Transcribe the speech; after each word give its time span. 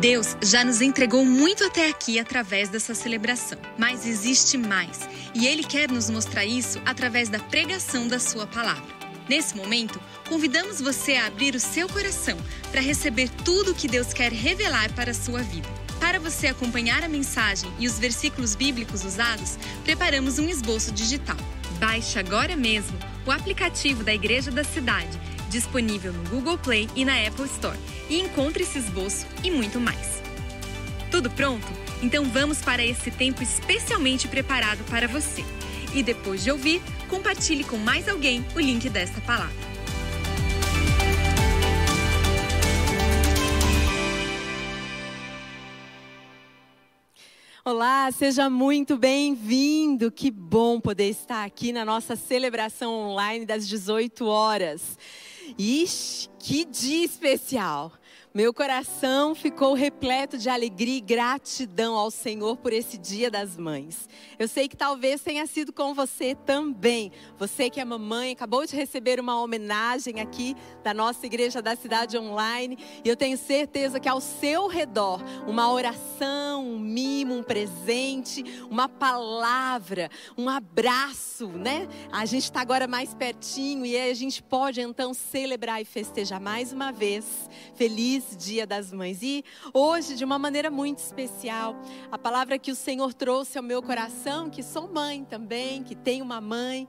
Deus 0.00 0.36
já 0.40 0.64
nos 0.64 0.80
entregou 0.80 1.24
muito 1.24 1.64
até 1.64 1.88
aqui 1.88 2.20
através 2.20 2.68
dessa 2.68 2.94
celebração, 2.94 3.58
mas 3.76 4.06
existe 4.06 4.56
mais, 4.56 5.08
e 5.34 5.44
Ele 5.44 5.64
quer 5.64 5.90
nos 5.90 6.08
mostrar 6.08 6.46
isso 6.46 6.80
através 6.86 7.28
da 7.28 7.40
pregação 7.40 8.06
da 8.06 8.20
Sua 8.20 8.46
palavra. 8.46 8.96
Nesse 9.28 9.56
momento, 9.56 10.00
convidamos 10.28 10.80
você 10.80 11.16
a 11.16 11.26
abrir 11.26 11.52
o 11.56 11.60
seu 11.60 11.88
coração 11.88 12.38
para 12.70 12.80
receber 12.80 13.28
tudo 13.44 13.72
o 13.72 13.74
que 13.74 13.88
Deus 13.88 14.12
quer 14.12 14.32
revelar 14.32 14.92
para 14.94 15.10
a 15.10 15.14
sua 15.14 15.42
vida. 15.42 15.68
Para 15.98 16.20
você 16.20 16.46
acompanhar 16.46 17.02
a 17.02 17.08
mensagem 17.08 17.70
e 17.76 17.88
os 17.88 17.98
versículos 17.98 18.54
bíblicos 18.54 19.04
usados, 19.04 19.58
preparamos 19.82 20.38
um 20.38 20.48
esboço 20.48 20.92
digital. 20.92 21.36
Baixe 21.80 22.20
agora 22.20 22.56
mesmo 22.56 22.96
o 23.26 23.32
aplicativo 23.32 24.04
da 24.04 24.14
Igreja 24.14 24.50
da 24.50 24.62
Cidade 24.62 25.18
disponível 25.48 26.12
no 26.12 26.28
Google 26.30 26.58
Play 26.58 26.88
e 26.94 27.04
na 27.04 27.26
Apple 27.26 27.46
Store, 27.46 27.78
e 28.08 28.20
encontre 28.20 28.62
esse 28.62 28.78
esboço 28.78 29.26
e 29.42 29.50
muito 29.50 29.80
mais. 29.80 30.22
Tudo 31.10 31.30
pronto? 31.30 31.66
Então 32.02 32.24
vamos 32.26 32.60
para 32.60 32.84
esse 32.84 33.10
tempo 33.10 33.42
especialmente 33.42 34.28
preparado 34.28 34.84
para 34.90 35.08
você. 35.08 35.44
E 35.94 36.02
depois 36.02 36.44
de 36.44 36.50
ouvir, 36.50 36.82
compartilhe 37.08 37.64
com 37.64 37.78
mais 37.78 38.08
alguém 38.08 38.44
o 38.54 38.60
link 38.60 38.88
desta 38.88 39.20
palavra. 39.22 39.68
Olá, 47.64 48.10
seja 48.10 48.48
muito 48.48 48.96
bem-vindo. 48.96 50.10
Que 50.10 50.30
bom 50.30 50.80
poder 50.80 51.10
estar 51.10 51.44
aqui 51.44 51.70
na 51.70 51.84
nossa 51.84 52.16
celebração 52.16 52.90
online 52.94 53.44
das 53.44 53.68
18 53.68 54.24
horas. 54.24 54.96
Ixi, 55.58 56.30
que 56.38 56.64
dia 56.64 57.04
especial! 57.04 57.97
Meu 58.34 58.52
coração 58.52 59.34
ficou 59.34 59.72
repleto 59.72 60.36
de 60.36 60.50
alegria 60.50 60.98
e 60.98 61.00
gratidão 61.00 61.94
ao 61.94 62.10
Senhor 62.10 62.58
por 62.58 62.74
esse 62.74 62.98
Dia 62.98 63.30
das 63.30 63.56
Mães. 63.56 64.06
Eu 64.38 64.46
sei 64.46 64.68
que 64.68 64.76
talvez 64.76 65.22
tenha 65.22 65.46
sido 65.46 65.72
com 65.72 65.94
você 65.94 66.34
também. 66.34 67.10
Você 67.38 67.70
que 67.70 67.80
é 67.80 67.84
mamãe, 67.86 68.32
acabou 68.32 68.66
de 68.66 68.76
receber 68.76 69.18
uma 69.18 69.40
homenagem 69.40 70.20
aqui 70.20 70.54
da 70.84 70.92
nossa 70.92 71.24
igreja 71.24 71.62
da 71.62 71.74
cidade 71.74 72.18
online. 72.18 72.76
E 73.02 73.08
eu 73.08 73.16
tenho 73.16 73.38
certeza 73.38 73.98
que 73.98 74.08
ao 74.08 74.20
seu 74.20 74.66
redor, 74.66 75.22
uma 75.46 75.72
oração, 75.72 76.66
um 76.66 76.78
mimo, 76.78 77.34
um 77.34 77.42
presente, 77.42 78.44
uma 78.70 78.90
palavra, 78.90 80.10
um 80.36 80.50
abraço, 80.50 81.48
né? 81.48 81.88
A 82.12 82.26
gente 82.26 82.44
está 82.44 82.60
agora 82.60 82.86
mais 82.86 83.14
pertinho 83.14 83.86
e 83.86 83.98
a 83.98 84.12
gente 84.12 84.42
pode 84.42 84.82
então 84.82 85.14
celebrar 85.14 85.80
e 85.80 85.86
festejar 85.86 86.40
mais 86.40 86.74
uma 86.74 86.92
vez. 86.92 87.48
Feliz 87.74 88.17
feliz 88.20 88.36
Dia 88.36 88.66
das 88.66 88.92
Mães. 88.92 89.22
E 89.22 89.44
hoje, 89.72 90.14
de 90.16 90.24
uma 90.24 90.38
maneira 90.38 90.70
muito 90.70 90.98
especial, 90.98 91.76
a 92.10 92.18
palavra 92.18 92.58
que 92.58 92.70
o 92.70 92.74
Senhor 92.74 93.14
trouxe 93.14 93.58
ao 93.58 93.64
meu 93.64 93.82
coração, 93.82 94.50
que 94.50 94.62
sou 94.62 94.88
mãe 94.88 95.24
também, 95.24 95.82
que 95.82 95.94
tenho 95.94 96.24
uma 96.24 96.40
mãe. 96.40 96.88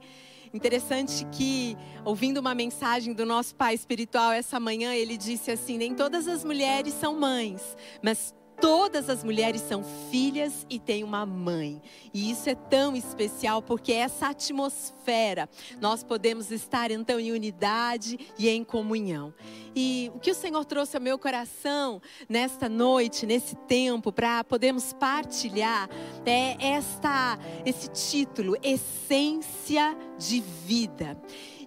Interessante 0.52 1.24
que, 1.30 1.76
ouvindo 2.04 2.38
uma 2.38 2.54
mensagem 2.54 3.14
do 3.14 3.24
nosso 3.24 3.54
pai 3.54 3.74
espiritual 3.74 4.32
essa 4.32 4.58
manhã, 4.58 4.92
ele 4.92 5.16
disse 5.16 5.50
assim: 5.50 5.78
Nem 5.78 5.94
todas 5.94 6.26
as 6.26 6.44
mulheres 6.44 6.92
são 6.94 7.18
mães, 7.18 7.76
mas 8.02 8.34
Todas 8.60 9.08
as 9.08 9.24
mulheres 9.24 9.62
são 9.62 9.82
filhas 10.10 10.66
e 10.68 10.78
têm 10.78 11.02
uma 11.02 11.24
mãe. 11.24 11.80
E 12.12 12.30
isso 12.30 12.48
é 12.50 12.54
tão 12.54 12.94
especial 12.94 13.62
porque 13.62 13.92
essa 13.92 14.28
atmosfera 14.28 15.48
nós 15.80 16.04
podemos 16.04 16.50
estar 16.50 16.90
então 16.90 17.18
em 17.18 17.32
unidade 17.32 18.18
e 18.38 18.48
em 18.48 18.62
comunhão. 18.62 19.32
E 19.74 20.10
o 20.14 20.18
que 20.18 20.30
o 20.30 20.34
Senhor 20.34 20.64
trouxe 20.64 20.96
ao 20.96 21.02
meu 21.02 21.18
coração 21.18 22.02
nesta 22.28 22.68
noite, 22.68 23.24
nesse 23.24 23.56
tempo, 23.56 24.12
para 24.12 24.44
podermos 24.44 24.92
partilhar, 24.92 25.88
é 26.26 26.56
esta, 26.60 27.38
esse 27.64 27.88
título, 27.88 28.56
Essência 28.62 29.96
de 30.18 30.40
Vida. 30.40 31.16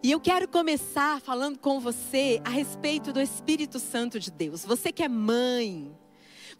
E 0.04 0.12
eu 0.12 0.20
quero 0.20 0.48
começar 0.50 1.22
falando 1.22 1.58
com 1.58 1.80
você 1.80 2.42
a 2.44 2.50
respeito 2.50 3.14
do 3.14 3.22
Espírito 3.22 3.80
Santo 3.80 4.20
de 4.20 4.30
Deus. 4.30 4.66
Você 4.66 4.92
que 4.92 5.02
é 5.02 5.08
mãe, 5.08 5.96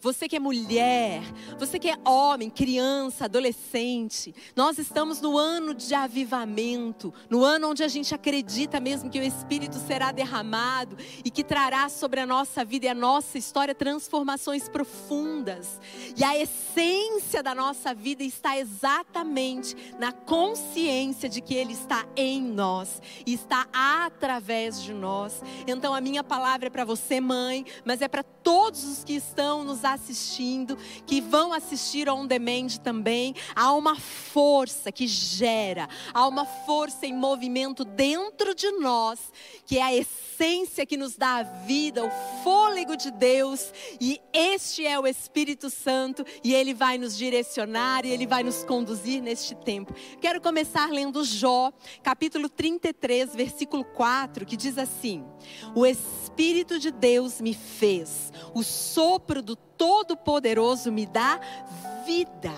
você 0.04 0.28
que 0.28 0.36
é 0.36 0.38
mulher, 0.38 1.22
você 1.58 1.78
que 1.78 1.88
é 1.88 1.96
homem, 2.04 2.50
criança, 2.50 3.24
adolescente, 3.24 4.34
nós 4.54 4.76
estamos 4.78 5.18
no 5.22 5.38
ano 5.38 5.72
de 5.72 5.94
avivamento, 5.94 7.12
no 7.30 7.42
ano 7.42 7.70
onde 7.70 7.82
a 7.82 7.88
gente 7.88 8.14
acredita 8.14 8.78
mesmo 8.78 9.08
que 9.08 9.18
o 9.18 9.22
Espírito 9.22 9.78
será 9.78 10.12
derramado 10.12 10.98
e 11.24 11.30
que 11.30 11.42
trará 11.42 11.88
sobre 11.88 12.20
a 12.20 12.26
nossa 12.26 12.62
vida 12.62 12.84
e 12.84 12.88
a 12.90 12.94
nossa 12.94 13.38
história 13.38 13.74
transformações 13.74 14.68
profundas. 14.68 15.80
E 16.14 16.22
a 16.22 16.38
essência 16.38 17.42
da 17.42 17.54
nossa 17.54 17.94
vida 17.94 18.22
está 18.22 18.58
exatamente 18.58 19.74
na 19.98 20.12
consciência 20.12 21.30
de 21.30 21.40
que 21.40 21.54
Ele 21.54 21.72
está 21.72 22.06
em 22.14 22.42
nós 22.42 23.00
está 23.26 23.66
através 23.72 24.82
de 24.82 24.92
nós. 24.92 25.42
Então 25.66 25.94
a 25.94 26.00
minha 26.00 26.22
palavra 26.22 26.66
é 26.66 26.70
para 26.70 26.84
você, 26.84 27.20
mãe, 27.20 27.64
mas 27.84 28.02
é 28.02 28.08
para 28.08 28.22
todos 28.22 28.84
os 28.84 29.04
que 29.04 29.14
estão 29.14 29.64
nos 29.64 29.84
assistindo, 29.94 30.76
que 31.06 31.20
vão 31.20 31.52
assistir 31.52 32.08
on 32.08 32.26
demand 32.26 32.78
também, 32.82 33.34
há 33.54 33.72
uma 33.72 33.96
força 33.96 34.92
que 34.92 35.06
gera, 35.06 35.88
há 36.12 36.26
uma 36.28 36.44
força 36.44 37.06
em 37.06 37.14
movimento 37.14 37.84
dentro 37.84 38.54
de 38.54 38.70
nós, 38.72 39.32
que 39.66 39.78
é 39.78 39.82
a 39.82 39.94
essência 39.94 40.84
que 40.84 40.96
nos 40.96 41.16
dá 41.16 41.36
a 41.36 41.42
vida, 41.42 42.04
o 42.04 42.10
fôlego 42.42 42.96
de 42.96 43.10
Deus, 43.10 43.72
e 44.00 44.20
este 44.32 44.86
é 44.86 44.98
o 44.98 45.06
Espírito 45.06 45.70
Santo, 45.70 46.24
e 46.42 46.54
ele 46.54 46.74
vai 46.74 46.98
nos 46.98 47.16
direcionar 47.16 48.04
e 48.04 48.10
ele 48.10 48.26
vai 48.26 48.42
nos 48.42 48.64
conduzir 48.64 49.22
neste 49.22 49.54
tempo. 49.54 49.94
Quero 50.20 50.40
começar 50.40 50.90
lendo 50.90 51.24
Jó, 51.24 51.72
capítulo 52.02 52.48
33, 52.48 53.34
versículo 53.34 53.84
4, 53.84 54.44
que 54.44 54.56
diz 54.56 54.78
assim: 54.78 55.24
O 55.74 55.86
Espírito 55.86 56.78
de 56.78 56.90
Deus 56.90 57.40
me 57.40 57.54
fez, 57.54 58.32
o 58.54 58.62
sopro 58.62 59.42
do 59.42 59.56
Todo-Poderoso 59.84 60.90
me 60.90 61.04
dá 61.04 61.38
vida. 62.06 62.54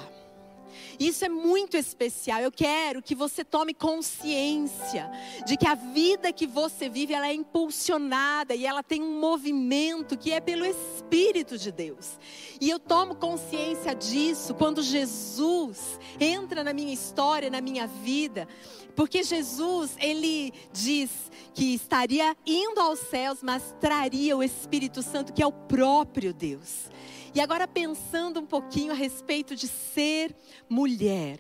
Isso 0.97 1.25
é 1.25 1.29
muito 1.29 1.77
especial. 1.77 2.41
Eu 2.41 2.53
quero 2.53 3.03
que 3.03 3.17
você 3.17 3.45
tome 3.45 3.75
consciência 3.75 5.11
de 5.45 5.57
que 5.57 5.67
a 5.67 5.75
vida 5.75 6.33
que 6.33 6.47
você 6.47 6.89
vive, 6.89 7.15
ela 7.15 7.27
é 7.27 7.35
impulsionada 7.35 8.55
e 8.55 8.65
ela 8.65 8.81
tem 8.81 9.03
um 9.03 9.19
movimento 9.19 10.17
que 10.17 10.31
é 10.31 10.39
pelo 10.39 10.65
Espírito 10.65 11.59
de 11.59 11.73
Deus. 11.73 12.17
E 12.61 12.71
eu 12.71 12.79
tomo 12.79 13.17
consciência 13.17 13.93
disso 13.93 14.55
quando 14.55 14.81
Jesus 14.81 15.99
entra 16.21 16.63
na 16.63 16.73
minha 16.73 16.95
história, 16.95 17.51
na 17.51 17.61
minha 17.61 17.89
vida, 17.89 18.47
porque 18.95 19.25
Jesus, 19.25 19.97
ele 19.99 20.53
diz 20.73 21.11
que 21.53 21.75
estaria 21.75 22.37
indo 22.47 22.81
aos 22.81 23.01
céus, 23.01 23.41
mas 23.43 23.75
traria 23.81 24.37
o 24.37 24.45
Espírito 24.45 25.03
Santo, 25.03 25.33
que 25.33 25.43
é 25.43 25.47
o 25.47 25.51
próprio 25.51 26.33
Deus. 26.33 26.89
E 27.37 27.41
agora 27.43 27.69
pensando 27.69 28.41
um 28.41 28.47
pouquinho 28.47 28.93
a 28.93 28.95
respeito 28.95 29.55
de 29.55 29.69
ser 29.69 30.35
mulher. 30.71 31.39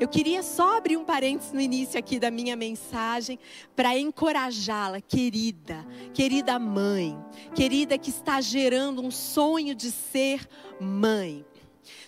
Eu 0.00 0.08
queria 0.08 0.42
só 0.42 0.76
abrir 0.76 0.96
um 0.96 1.04
parênteses 1.04 1.52
no 1.52 1.60
início 1.60 1.96
aqui 1.96 2.18
da 2.18 2.28
minha 2.28 2.56
mensagem 2.56 3.38
para 3.76 3.96
encorajá-la, 3.96 5.00
querida, 5.00 5.86
querida 6.12 6.58
mãe, 6.58 7.16
querida 7.54 7.96
que 7.96 8.10
está 8.10 8.40
gerando 8.40 9.00
um 9.00 9.12
sonho 9.12 9.76
de 9.76 9.92
ser 9.92 10.44
mãe. 10.80 11.46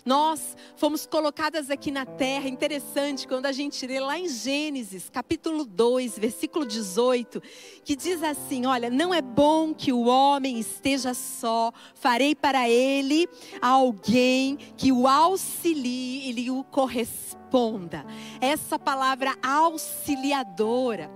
Nós 0.04 0.56
fomos 0.76 1.06
colocadas 1.06 1.70
aqui 1.70 1.90
na 1.90 2.06
terra, 2.06 2.48
interessante 2.48 3.28
quando 3.28 3.46
a 3.46 3.52
gente 3.52 3.86
lê 3.86 4.00
lá 4.00 4.18
em 4.18 4.28
Gênesis, 4.28 5.10
capítulo 5.10 5.64
2, 5.64 6.18
versículo 6.18 6.66
18, 6.66 7.42
que 7.84 7.94
diz 7.94 8.22
assim: 8.22 8.66
Olha, 8.66 8.90
não 8.90 9.12
é 9.12 9.20
bom 9.20 9.74
que 9.74 9.92
o 9.92 10.06
homem 10.06 10.58
esteja 10.58 11.14
só, 11.14 11.72
farei 11.94 12.34
para 12.34 12.68
ele 12.68 13.28
alguém 13.60 14.56
que 14.76 14.90
o 14.92 15.06
auxilie 15.06 16.28
e 16.28 16.32
lhe 16.32 16.50
o 16.50 16.64
corresponda. 16.64 18.04
Essa 18.40 18.78
palavra 18.78 19.36
auxiliadora. 19.42 21.10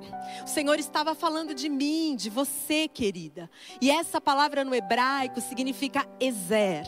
O 0.44 0.48
Senhor 0.48 0.78
estava 0.78 1.14
falando 1.14 1.54
de 1.54 1.68
mim, 1.68 2.16
de 2.16 2.28
você, 2.28 2.88
querida. 2.88 3.48
E 3.80 3.90
essa 3.90 4.20
palavra 4.20 4.64
no 4.64 4.74
hebraico 4.74 5.40
significa 5.40 6.06
ezer. 6.20 6.84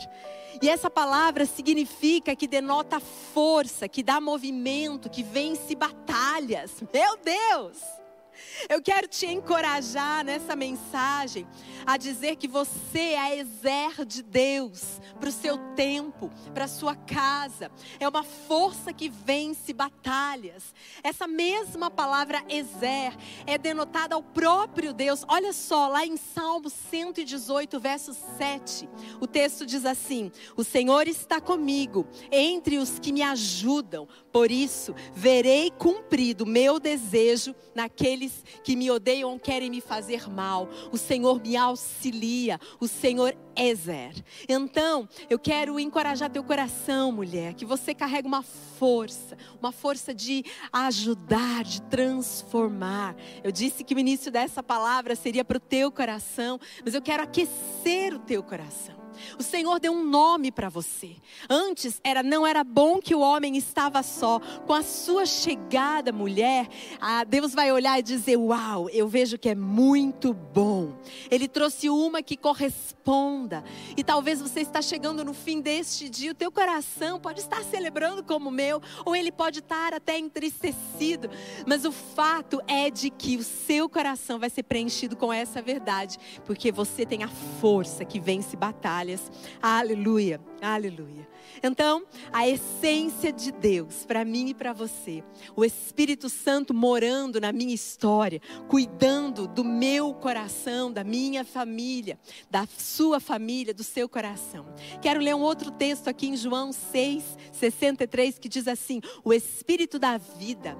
E 0.61 0.69
essa 0.69 0.89
palavra 0.89 1.45
significa 1.45 2.35
que 2.35 2.47
denota 2.47 2.99
força, 2.99 3.87
que 3.87 4.01
dá 4.01 4.19
movimento, 4.19 5.09
que 5.09 5.23
vence 5.23 5.75
batalhas. 5.75 6.71
Meu 6.93 7.17
Deus! 7.17 7.77
Eu 8.69 8.81
quero 8.81 9.07
te 9.07 9.25
encorajar 9.25 10.23
nessa 10.23 10.55
mensagem 10.55 11.47
a 11.85 11.97
dizer 11.97 12.35
que 12.35 12.47
você 12.47 12.99
é 12.99 13.39
exer 13.39 14.05
de 14.05 14.21
Deus 14.21 14.99
para 15.19 15.29
o 15.29 15.31
seu 15.31 15.57
tempo, 15.75 16.29
para 16.53 16.65
a 16.65 16.67
sua 16.67 16.95
casa. 16.95 17.71
É 17.99 18.07
uma 18.07 18.23
força 18.23 18.91
que 18.91 19.09
vence 19.09 19.73
batalhas. 19.73 20.73
Essa 21.03 21.27
mesma 21.27 21.89
palavra 21.89 22.43
exer 22.49 23.15
é 23.45 23.57
denotada 23.57 24.15
ao 24.15 24.23
próprio 24.23 24.93
Deus. 24.93 25.23
Olha 25.27 25.53
só, 25.53 25.87
lá 25.87 26.05
em 26.05 26.17
Salmo 26.17 26.69
118, 26.69 27.79
verso 27.79 28.13
7, 28.37 28.89
o 29.19 29.27
texto 29.27 29.65
diz 29.65 29.85
assim: 29.85 30.31
O 30.55 30.63
Senhor 30.63 31.07
está 31.07 31.39
comigo 31.39 32.07
entre 32.31 32.77
os 32.77 32.99
que 32.99 33.13
me 33.13 33.21
ajudam. 33.21 34.07
Por 34.31 34.51
isso, 34.51 34.93
verei 35.13 35.71
cumprido 35.71 36.45
meu 36.45 36.79
desejo 36.79 37.55
naqueles 38.27 38.43
que 38.63 38.75
me 38.75 38.91
odeiam 38.91 39.39
querem 39.39 39.69
me 39.69 39.81
fazer 39.81 40.29
mal. 40.29 40.69
O 40.91 40.97
Senhor 40.97 41.41
me 41.41 41.55
auxilia, 41.55 42.59
o 42.79 42.87
Senhor 42.87 43.35
é 43.55 43.73
Zer. 43.73 44.13
Então, 44.47 45.07
eu 45.29 45.39
quero 45.39 45.79
encorajar 45.79 46.29
teu 46.29 46.43
coração, 46.43 47.11
mulher, 47.11 47.53
que 47.53 47.65
você 47.65 47.93
carrega 47.93 48.27
uma 48.27 48.43
força, 48.43 49.37
uma 49.59 49.71
força 49.71 50.13
de 50.13 50.43
ajudar, 50.71 51.63
de 51.63 51.81
transformar. 51.83 53.15
Eu 53.43 53.51
disse 53.51 53.83
que 53.83 53.95
o 53.95 53.99
início 53.99 54.31
dessa 54.31 54.61
palavra 54.61 55.15
seria 55.15 55.45
para 55.45 55.57
o 55.57 55.61
teu 55.61 55.91
coração, 55.91 56.59
mas 56.83 56.93
eu 56.93 57.01
quero 57.01 57.23
aquecer 57.23 58.13
o 58.13 58.19
teu 58.19 58.43
coração. 58.43 58.96
O 59.39 59.43
Senhor 59.43 59.79
deu 59.79 59.91
um 59.91 60.03
nome 60.03 60.51
para 60.51 60.69
você. 60.69 61.15
Antes 61.49 61.99
era 62.03 62.21
não 62.23 62.45
era 62.45 62.63
bom 62.63 62.99
que 62.99 63.15
o 63.15 63.19
homem 63.19 63.57
estava 63.57 64.03
só. 64.03 64.39
Com 64.65 64.73
a 64.73 64.83
sua 64.83 65.25
chegada, 65.25 66.11
mulher, 66.11 66.67
Deus 67.27 67.53
vai 67.53 67.71
olhar 67.71 67.99
e 67.99 68.03
dizer: 68.03 68.37
"Uau, 68.37 68.89
eu 68.89 69.07
vejo 69.07 69.37
que 69.37 69.49
é 69.49 69.55
muito 69.55 70.33
bom". 70.33 70.97
Ele 71.29 71.47
trouxe 71.47 71.89
uma 71.89 72.21
que 72.21 72.35
corresponda. 72.35 73.63
E 73.95 74.03
talvez 74.03 74.41
você 74.41 74.59
está 74.59 74.81
chegando 74.81 75.23
no 75.23 75.33
fim 75.33 75.61
deste 75.61 76.09
dia, 76.09 76.31
o 76.31 76.35
teu 76.35 76.51
coração 76.51 77.19
pode 77.19 77.39
estar 77.39 77.63
celebrando 77.63 78.21
como 78.21 78.49
o 78.49 78.51
meu, 78.51 78.81
ou 79.05 79.15
ele 79.15 79.31
pode 79.31 79.59
estar 79.59 79.93
até 79.93 80.17
entristecido, 80.19 81.29
mas 81.65 81.85
o 81.85 81.91
fato 81.91 82.61
é 82.67 82.89
de 82.89 83.09
que 83.09 83.37
o 83.37 83.43
seu 83.43 83.87
coração 83.87 84.39
vai 84.39 84.49
ser 84.49 84.63
preenchido 84.63 85.15
com 85.15 85.31
essa 85.31 85.61
verdade, 85.61 86.17
porque 86.45 86.69
você 86.71 87.05
tem 87.05 87.23
a 87.23 87.29
força 87.61 88.03
que 88.03 88.19
vence 88.19 88.57
batalha 88.57 89.06
Aleluia, 89.61 90.41
aleluia. 90.61 91.27
Então, 91.63 92.03
a 92.31 92.47
essência 92.47 93.31
de 93.31 93.51
Deus 93.51 94.05
para 94.05 94.25
mim 94.25 94.49
e 94.49 94.53
para 94.53 94.73
você, 94.73 95.23
o 95.55 95.63
Espírito 95.63 96.29
Santo 96.29 96.73
morando 96.73 97.39
na 97.39 97.51
minha 97.51 97.73
história, 97.73 98.41
cuidando 98.67 99.47
do 99.47 99.63
meu 99.63 100.13
coração, 100.13 100.91
da 100.91 101.03
minha 101.03 101.43
família, 101.43 102.19
da 102.49 102.67
sua 102.77 103.19
família, 103.19 103.73
do 103.73 103.83
seu 103.83 104.07
coração. 104.09 104.65
Quero 105.01 105.19
ler 105.19 105.35
um 105.35 105.41
outro 105.41 105.71
texto 105.71 106.07
aqui 106.07 106.27
em 106.27 106.37
João 106.37 106.71
6, 106.71 107.37
63, 107.51 108.39
que 108.39 108.49
diz 108.49 108.67
assim: 108.67 109.01
O 109.23 109.33
Espírito 109.33 109.97
da 109.97 110.17
vida. 110.17 110.77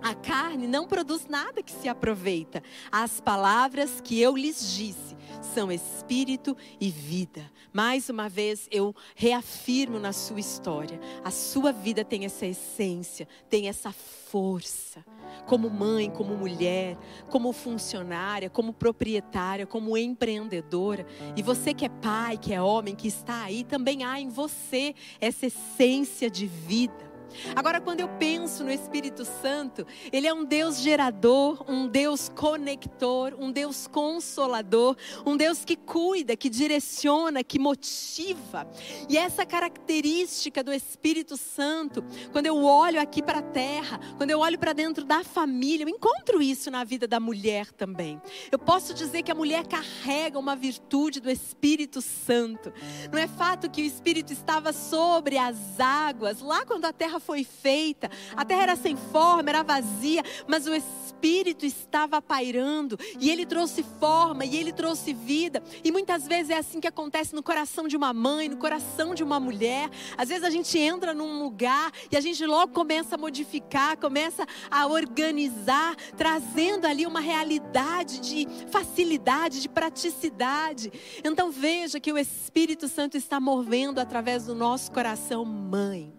A 0.00 0.14
carne 0.14 0.68
não 0.68 0.86
produz 0.86 1.26
nada 1.26 1.60
que 1.60 1.72
se 1.72 1.88
aproveita. 1.88 2.62
As 2.90 3.20
palavras 3.20 4.00
que 4.00 4.20
eu 4.20 4.36
lhes 4.36 4.76
disse 4.76 5.07
são 5.40 5.70
espírito 5.70 6.56
e 6.80 6.90
vida. 6.90 7.50
Mais 7.72 8.08
uma 8.08 8.28
vez 8.28 8.68
eu 8.70 8.94
reafirmo 9.14 9.98
na 9.98 10.12
sua 10.12 10.40
história, 10.40 11.00
a 11.24 11.30
sua 11.30 11.72
vida 11.72 12.04
tem 12.04 12.24
essa 12.24 12.46
essência, 12.46 13.28
tem 13.48 13.68
essa 13.68 13.92
força. 13.92 15.04
Como 15.46 15.70
mãe, 15.70 16.10
como 16.10 16.36
mulher, 16.36 16.96
como 17.28 17.52
funcionária, 17.52 18.50
como 18.50 18.72
proprietária, 18.72 19.66
como 19.66 19.96
empreendedora. 19.96 21.06
E 21.36 21.42
você 21.42 21.72
que 21.72 21.84
é 21.84 21.88
pai, 21.88 22.36
que 22.36 22.52
é 22.52 22.60
homem, 22.60 22.94
que 22.94 23.08
está 23.08 23.44
aí, 23.44 23.64
também 23.64 24.04
há 24.04 24.20
em 24.20 24.28
você 24.28 24.94
essa 25.20 25.46
essência 25.46 26.30
de 26.30 26.46
vida. 26.46 27.07
Agora, 27.54 27.80
quando 27.80 28.00
eu 28.00 28.08
penso 28.08 28.64
no 28.64 28.70
Espírito 28.70 29.24
Santo, 29.24 29.86
ele 30.12 30.26
é 30.26 30.32
um 30.32 30.44
Deus 30.44 30.80
gerador, 30.80 31.64
um 31.68 31.86
Deus 31.86 32.28
conector, 32.28 33.34
um 33.38 33.50
Deus 33.50 33.86
consolador, 33.86 34.96
um 35.24 35.36
Deus 35.36 35.64
que 35.64 35.76
cuida, 35.76 36.36
que 36.36 36.48
direciona, 36.48 37.44
que 37.44 37.58
motiva. 37.58 38.68
E 39.08 39.16
essa 39.16 39.44
característica 39.44 40.62
do 40.62 40.72
Espírito 40.72 41.36
Santo, 41.36 42.04
quando 42.32 42.46
eu 42.46 42.62
olho 42.62 43.00
aqui 43.00 43.22
para 43.22 43.38
a 43.38 43.42
terra, 43.42 44.00
quando 44.16 44.30
eu 44.30 44.40
olho 44.40 44.58
para 44.58 44.72
dentro 44.72 45.04
da 45.04 45.24
família, 45.24 45.84
eu 45.84 45.88
encontro 45.88 46.42
isso 46.42 46.70
na 46.70 46.84
vida 46.84 47.06
da 47.06 47.20
mulher 47.20 47.72
também. 47.72 48.20
Eu 48.50 48.58
posso 48.58 48.94
dizer 48.94 49.22
que 49.22 49.32
a 49.32 49.34
mulher 49.34 49.66
carrega 49.66 50.38
uma 50.38 50.56
virtude 50.56 51.20
do 51.20 51.30
Espírito 51.30 52.00
Santo. 52.00 52.72
Não 53.12 53.18
é 53.18 53.26
fato 53.26 53.70
que 53.70 53.82
o 53.82 53.84
Espírito 53.84 54.32
estava 54.32 54.72
sobre 54.72 55.38
as 55.38 55.78
águas, 55.78 56.40
lá 56.40 56.64
quando 56.64 56.84
a 56.84 56.92
terra 56.92 57.17
foi 57.20 57.44
feita, 57.44 58.10
a 58.36 58.44
terra 58.44 58.62
era 58.62 58.76
sem 58.76 58.96
forma, 58.96 59.50
era 59.50 59.62
vazia, 59.62 60.22
mas 60.46 60.66
o 60.66 60.74
Espírito 60.74 61.66
estava 61.66 62.22
pairando 62.22 62.96
e 63.18 63.28
ele 63.28 63.44
trouxe 63.44 63.82
forma 63.98 64.44
e 64.44 64.56
ele 64.56 64.72
trouxe 64.72 65.12
vida. 65.12 65.62
E 65.82 65.90
muitas 65.90 66.26
vezes 66.26 66.50
é 66.50 66.56
assim 66.56 66.80
que 66.80 66.86
acontece 66.86 67.34
no 67.34 67.42
coração 67.42 67.88
de 67.88 67.96
uma 67.96 68.12
mãe, 68.12 68.48
no 68.48 68.56
coração 68.56 69.14
de 69.14 69.24
uma 69.24 69.40
mulher. 69.40 69.90
Às 70.16 70.28
vezes 70.28 70.44
a 70.44 70.50
gente 70.50 70.78
entra 70.78 71.12
num 71.12 71.42
lugar 71.42 71.92
e 72.10 72.16
a 72.16 72.20
gente 72.20 72.44
logo 72.46 72.72
começa 72.72 73.16
a 73.16 73.18
modificar, 73.18 73.96
começa 73.98 74.46
a 74.70 74.86
organizar, 74.86 75.96
trazendo 76.16 76.86
ali 76.86 77.04
uma 77.04 77.20
realidade 77.20 78.20
de 78.20 78.46
facilidade, 78.70 79.60
de 79.60 79.68
praticidade. 79.68 80.92
Então 81.24 81.50
veja 81.50 81.98
que 81.98 82.12
o 82.12 82.18
Espírito 82.18 82.86
Santo 82.86 83.16
está 83.16 83.40
movendo 83.40 83.98
através 83.98 84.46
do 84.46 84.54
nosso 84.54 84.92
coração, 84.92 85.44
mãe 85.44 86.17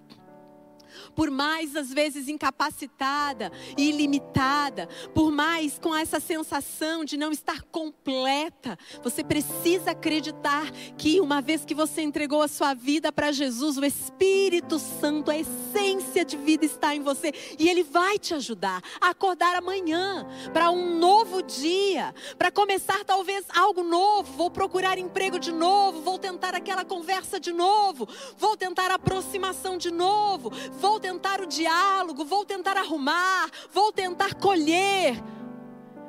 por 1.16 1.30
mais 1.30 1.76
às 1.76 1.94
vezes 1.94 2.28
incapacitada 2.28 3.52
e 3.78 3.90
ilimitada, 3.90 4.88
por 5.14 5.32
mais 5.32 5.78
com 5.80 5.96
essa 5.96 6.20
sensação 6.20 7.04
de 7.06 7.18
não 7.18 7.32
estar 7.32 7.62
completa, 7.64 8.78
você 9.04 9.24
precisa 9.24 9.92
acreditar 9.92 10.70
que 10.98 11.20
uma 11.20 11.42
vez 11.42 11.66
que 11.66 11.76
você 11.76 12.02
entregou 12.02 12.42
a 12.42 12.48
sua 12.48 12.74
vida 12.74 13.12
para 13.12 13.32
Jesus, 13.32 13.78
o 13.78 13.86
Espírito 13.86 14.80
Santo, 14.80 15.32
a 15.32 15.38
essência 15.38 16.24
de 16.26 16.38
vida 16.38 16.66
está 16.66 16.96
em 16.96 17.02
você 17.02 17.34
e 17.58 17.70
ele 17.70 17.84
vai 17.84 18.18
te 18.18 18.34
ajudar 18.34 18.82
a 19.00 19.10
acordar 19.10 19.56
amanhã 19.56 20.28
para 20.54 20.72
um 20.72 20.98
novo 20.98 21.42
dia, 21.42 22.14
para 22.38 22.52
começar 22.52 23.04
talvez 23.06 23.46
algo 23.56 23.84
novo, 23.84 24.34
vou 24.34 24.50
procurar 24.50 24.98
emprego 24.98 25.40
de 25.40 25.52
novo, 25.52 26.02
vou 26.02 26.18
tentar 26.18 26.56
aquela 26.56 26.84
conversa 26.86 27.40
de 27.40 27.52
novo, 27.52 28.08
vou 28.38 28.56
tentar 28.56 28.92
aproximação 28.92 29.78
de 29.78 29.92
novo, 29.92 30.52
vou 30.72 30.99
tentar 31.00 31.42
o 31.42 31.48
diálogo, 31.48 32.24
vou 32.24 32.46
tentar 32.46 32.78
arrumar, 32.78 33.50
vou 33.74 33.92
tentar 33.92 34.36
colher. 34.36 35.16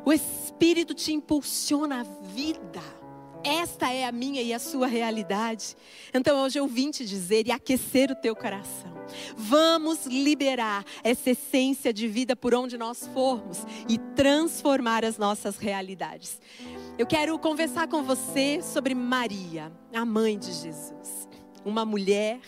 O 0.05 0.13
Espírito 0.13 0.93
te 0.93 1.13
impulsiona 1.13 2.01
a 2.01 2.03
vida. 2.03 2.81
Esta 3.43 3.91
é 3.91 4.05
a 4.05 4.13
minha 4.13 4.43
e 4.43 4.53
a 4.53 4.59
sua 4.59 4.87
realidade. 4.87 5.75
Então 6.12 6.43
hoje 6.43 6.59
eu 6.59 6.67
vim 6.67 6.91
te 6.91 7.07
dizer 7.07 7.47
e 7.47 7.53
aquecer 7.53 8.11
o 8.11 8.14
teu 8.14 8.37
coração. 8.37 8.91
Vamos 9.35 10.07
liberar 10.07 10.85
essa 11.03 11.31
essência 11.31 11.93
de 11.93 12.07
vida 12.07 12.37
por 12.37 12.55
onde 12.55 12.76
nós 12.76 13.09
formos 13.12 13.64
e 13.88 13.99
transformar 14.14 15.05
as 15.05 15.17
nossas 15.17 15.57
realidades. 15.57 16.41
Eu 16.99 17.07
quero 17.07 17.38
conversar 17.38 17.88
com 17.88 18.03
você 18.03 18.61
sobre 18.62 18.95
Maria, 18.95 19.73
a 19.93 20.05
mãe 20.05 20.38
de 20.38 20.53
Jesus. 20.53 21.29
Uma 21.64 21.85
mulher 21.85 22.41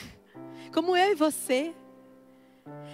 como 0.72 0.96
eu 0.96 1.12
e 1.12 1.14
você, 1.14 1.74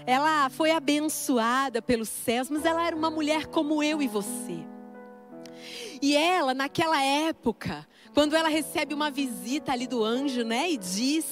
ela 0.08 0.48
foi 0.48 0.70
abençoada 0.70 1.82
pelos 1.82 2.08
céus, 2.08 2.48
mas 2.48 2.64
ela 2.64 2.86
era 2.86 2.96
uma 2.96 3.10
mulher 3.10 3.44
como 3.44 3.82
eu 3.82 4.00
e 4.00 4.08
você. 4.08 4.64
E 6.00 6.16
ela, 6.16 6.54
naquela 6.54 6.98
época, 7.02 7.86
quando 8.14 8.34
ela 8.34 8.48
recebe 8.48 8.94
uma 8.94 9.10
visita 9.10 9.70
ali 9.70 9.86
do 9.86 10.02
anjo, 10.02 10.44
né, 10.44 10.70
e 10.70 10.78
diz 10.78 11.26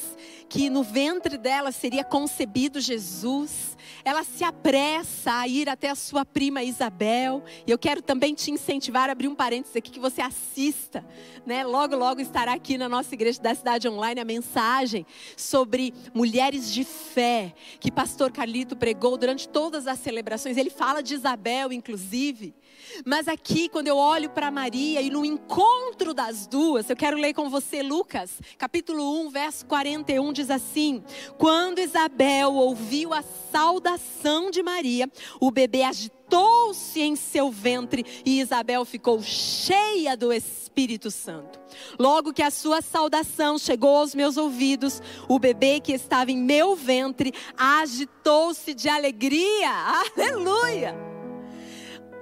que 0.49 0.71
no 0.71 0.83
ventre 0.83 1.37
dela 1.37 1.73
seria 1.73 2.05
concebido 2.05 2.81
Jesus, 2.81 3.77
ela 4.05 4.23
se 4.23 4.45
apressa 4.45 5.41
a 5.41 5.49
ir 5.49 5.69
até 5.69 5.91
a 5.91 5.95
sua 5.95 6.25
prima 6.25 6.63
Isabel. 6.63 7.43
E 7.67 7.71
eu 7.71 7.79
quero 7.79 8.01
também 8.01 8.35
te 8.35 8.51
incentivar 8.51 9.09
a 9.09 9.13
abrir 9.13 9.29
um 9.29 9.35
parênteses 9.35 9.77
aqui 9.77 9.91
que 9.91 10.01
você 10.01 10.21
assista, 10.23 11.05
né? 11.45 11.65
Logo, 11.65 11.97
logo 11.97 12.21
estará 12.21 12.53
aqui 12.53 12.79
na 12.79 12.89
nossa 12.89 13.15
igreja 13.15 13.41
da 13.41 13.55
cidade 13.55 13.89
online 13.89 14.21
a 14.21 14.25
mensagem 14.25 15.05
sobre 15.37 15.93
mulheres 16.15 16.73
de 16.73 16.85
fé 16.85 17.55
que 17.81 17.91
pastor 17.91 18.31
Carlito 18.31 18.77
pregou 18.77 19.17
durante 19.17 19.49
todas 19.49 19.87
as 19.87 19.99
celebrações. 19.99 20.57
Ele 20.57 20.71
fala 20.71 21.03
de 21.03 21.15
Isabel, 21.15 21.73
inclusive. 21.73 22.55
Mas 23.05 23.29
aqui, 23.29 23.69
quando 23.69 23.89
eu 23.89 23.97
olho 23.97 24.31
para 24.31 24.51
Maria 24.51 25.01
e 25.01 25.11
no 25.11 25.25
encontro 25.25 26.15
das 26.15 26.47
duas, 26.47 26.89
eu 26.89 26.97
quero 26.97 27.17
ler 27.17 27.35
com 27.35 27.51
você 27.51 27.83
Lucas, 27.83 28.41
capítulo 28.59 29.21
1, 29.27 29.31
verso 29.31 29.67
41, 29.67 30.33
diz 30.33 30.51
assim: 30.51 31.03
Quando 31.39 31.79
Isabel 31.79 32.55
ouviu 32.55 33.13
a 33.13 33.23
saudação 33.23 34.51
de 34.51 34.63
Maria, 34.63 35.11
o 35.41 35.51
bebê 35.51 35.83
agitou-se 35.83 37.01
em 37.01 37.17
seu 37.17 37.51
ventre 37.51 38.05
e 38.25 38.41
Isabel 38.41 38.85
ficou 38.85 39.23
cheia 39.23 40.17
do 40.17 40.33
Espírito 40.33 41.11
Santo. 41.11 41.61
Logo 41.99 42.33
que 42.33 42.43
a 42.43 42.51
sua 42.51 42.81
saudação 42.81 43.59
chegou 43.59 43.97
aos 43.97 44.15
meus 44.15 44.37
ouvidos, 44.37 45.03
o 45.29 45.39
bebê 45.39 45.81
que 45.81 45.93
estava 45.93 46.31
em 46.31 46.39
meu 46.39 46.75
ventre 46.75 47.33
agitou-se 47.57 48.75
de 48.75 48.89
alegria. 48.89 49.71
Aleluia! 50.17 51.16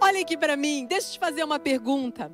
Olha 0.04 0.20
aqui 0.20 0.36
para 0.36 0.54
mim, 0.54 0.84
deixa 0.84 1.08
eu 1.08 1.12
te 1.12 1.18
fazer 1.18 1.42
uma 1.42 1.58
pergunta. 1.58 2.30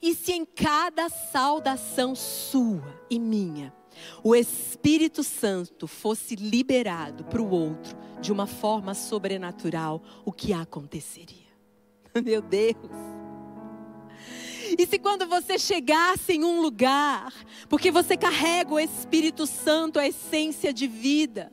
E 0.00 0.14
se 0.14 0.30
em 0.32 0.44
cada 0.44 1.08
saudação 1.08 2.14
sua 2.14 3.02
e 3.10 3.18
minha, 3.18 3.74
o 4.22 4.32
Espírito 4.32 5.24
Santo 5.24 5.88
fosse 5.88 6.36
liberado 6.36 7.24
para 7.24 7.42
o 7.42 7.50
outro 7.50 7.98
de 8.20 8.30
uma 8.30 8.46
forma 8.46 8.94
sobrenatural, 8.94 10.00
o 10.24 10.30
que 10.30 10.52
aconteceria? 10.52 11.48
Meu 12.24 12.40
Deus! 12.40 12.76
E 14.78 14.86
se 14.86 15.00
quando 15.00 15.26
você 15.26 15.58
chegasse 15.58 16.34
em 16.34 16.44
um 16.44 16.60
lugar, 16.60 17.34
porque 17.68 17.90
você 17.90 18.16
carrega 18.16 18.72
o 18.72 18.78
Espírito 18.78 19.48
Santo, 19.48 19.98
a 19.98 20.06
essência 20.06 20.72
de 20.72 20.86
vida, 20.86 21.50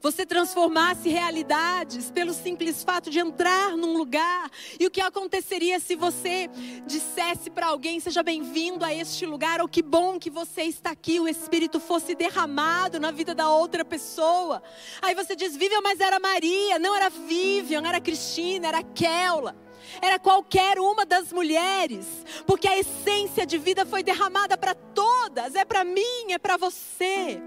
você 0.00 0.26
transformasse 0.26 1.08
realidades 1.08 2.10
pelo 2.10 2.32
simples 2.32 2.82
fato 2.84 3.10
de 3.10 3.18
entrar 3.18 3.76
num 3.76 3.96
lugar. 3.96 4.50
E 4.78 4.86
o 4.86 4.90
que 4.90 5.00
aconteceria 5.00 5.80
se 5.80 5.96
você 5.96 6.48
dissesse 6.86 7.50
para 7.50 7.68
alguém: 7.68 8.00
seja 8.00 8.22
bem-vindo 8.22 8.84
a 8.84 8.92
este 8.92 9.26
lugar, 9.26 9.60
ou 9.60 9.68
que 9.68 9.82
bom 9.82 10.18
que 10.18 10.30
você 10.30 10.62
está 10.62 10.90
aqui, 10.90 11.18
o 11.18 11.28
Espírito 11.28 11.80
fosse 11.80 12.14
derramado 12.14 13.00
na 13.00 13.10
vida 13.10 13.34
da 13.34 13.50
outra 13.50 13.84
pessoa. 13.84 14.62
Aí 15.00 15.14
você 15.14 15.34
diz: 15.34 15.56
Vivian, 15.56 15.80
mas 15.80 16.00
era 16.00 16.20
Maria, 16.20 16.78
não 16.78 16.94
era 16.94 17.08
Vivian, 17.08 17.86
era 17.86 18.00
Cristina, 18.00 18.68
era 18.68 18.82
Kella 18.82 19.56
era 20.00 20.18
qualquer 20.18 20.78
uma 20.78 21.04
das 21.04 21.32
mulheres, 21.32 22.06
porque 22.46 22.68
a 22.68 22.78
essência 22.78 23.46
de 23.46 23.58
vida 23.58 23.84
foi 23.84 24.02
derramada 24.02 24.56
para 24.56 24.74
todas, 24.74 25.54
é 25.54 25.64
para 25.64 25.84
mim, 25.84 26.32
é 26.32 26.38
para 26.38 26.56
você. 26.56 27.42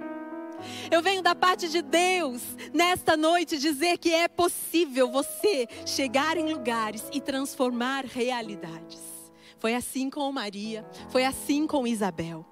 Eu 0.92 1.02
venho 1.02 1.22
da 1.22 1.36
parte 1.36 1.70
de 1.70 1.82
Deus 1.82 2.42
nesta 2.74 3.16
noite 3.16 3.58
dizer 3.58 3.98
que 3.98 4.14
é 4.14 4.28
possível 4.28 5.12
você 5.12 5.68
chegar 5.86 6.38
em 6.38 6.52
lugares 6.54 7.04
e 7.12 7.22
transformar 7.22 8.06
realidades. 8.06 9.00
Foi 9.60 9.74
assim 9.76 10.10
com 10.10 10.32
Maria, 10.32 10.86
foi 11.10 11.24
assim 11.24 11.66
com 11.66 11.88
Isabel. 11.88 12.46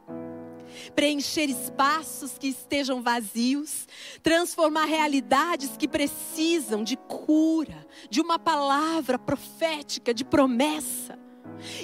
Preencher 0.95 1.49
espaços 1.49 2.37
que 2.37 2.47
estejam 2.47 3.01
vazios, 3.01 3.87
transformar 4.23 4.85
realidades 4.85 5.75
que 5.77 5.87
precisam 5.87 6.83
de 6.83 6.95
cura, 6.95 7.85
de 8.09 8.21
uma 8.21 8.39
palavra 8.39 9.19
profética, 9.19 10.13
de 10.13 10.23
promessa. 10.23 11.19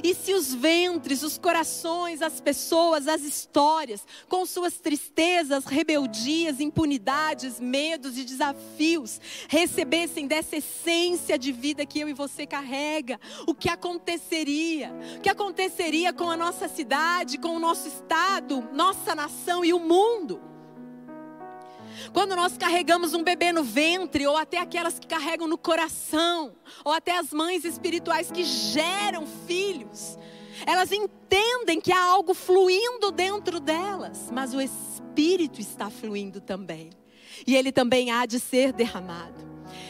E 0.04 0.14
se 0.14 0.34
os 0.34 0.54
ventres, 0.54 1.24
os 1.24 1.38
corações, 1.38 2.22
as 2.22 2.40
pessoas, 2.40 3.08
as 3.08 3.22
histórias, 3.22 4.06
com 4.28 4.46
suas 4.46 4.76
tristezas, 4.76 5.66
rebeldias, 5.66 6.60
impunidades, 6.60 7.60
medos 7.60 8.18
e 8.18 8.24
desafios, 8.24 9.20
recebessem 9.48 10.28
dessa 10.28 10.58
essência 10.58 11.38
de 11.38 11.52
vida 11.52 11.86
que 11.86 12.00
eu 12.00 12.10
e 12.10 12.14
você 12.14 12.46
carrega, 12.46 13.20
o 13.48 13.54
que 13.54 13.70
aconteceria? 13.70 14.92
O 15.18 15.22
que 15.22 15.30
aconteceria 15.30 16.14
com 16.14 16.30
a 16.30 16.38
nossa 16.38 16.68
cidade, 16.68 17.38
com 17.38 17.56
o 17.56 17.60
nosso 17.60 17.88
estado, 17.88 18.68
nossa 18.74 19.16
nação 19.16 19.64
e 19.64 19.74
o 19.74 19.80
mundo? 19.80 20.57
Quando 22.14 22.36
nós 22.36 22.58
carregamos 22.58 23.14
um 23.14 23.24
bebê 23.24 23.52
no 23.52 23.64
ventre, 23.64 24.26
ou 24.26 24.38
até 24.38 24.60
aquelas 24.60 25.00
que 25.00 25.08
carregam 25.08 25.48
no 25.48 25.58
coração, 25.58 26.56
ou 26.84 26.92
até 26.92 27.18
as 27.18 27.32
mães 27.32 27.64
espirituais 27.66 28.32
que 28.32 28.44
geram 28.44 29.26
filhos, 29.48 30.18
elas 30.66 30.92
entendem 30.92 31.80
que 31.80 31.92
há 31.92 32.04
algo 32.04 32.34
fluindo 32.34 33.12
dentro 33.12 33.60
delas, 33.60 34.30
mas 34.32 34.54
o 34.54 34.62
Espírito 34.62 35.60
está 35.60 35.90
fluindo 35.90 36.42
também, 36.42 36.90
e 37.46 37.56
ele 37.56 37.72
também 37.72 38.12
há 38.12 38.26
de 38.26 38.40
ser 38.40 38.74
derramado. 38.74 39.46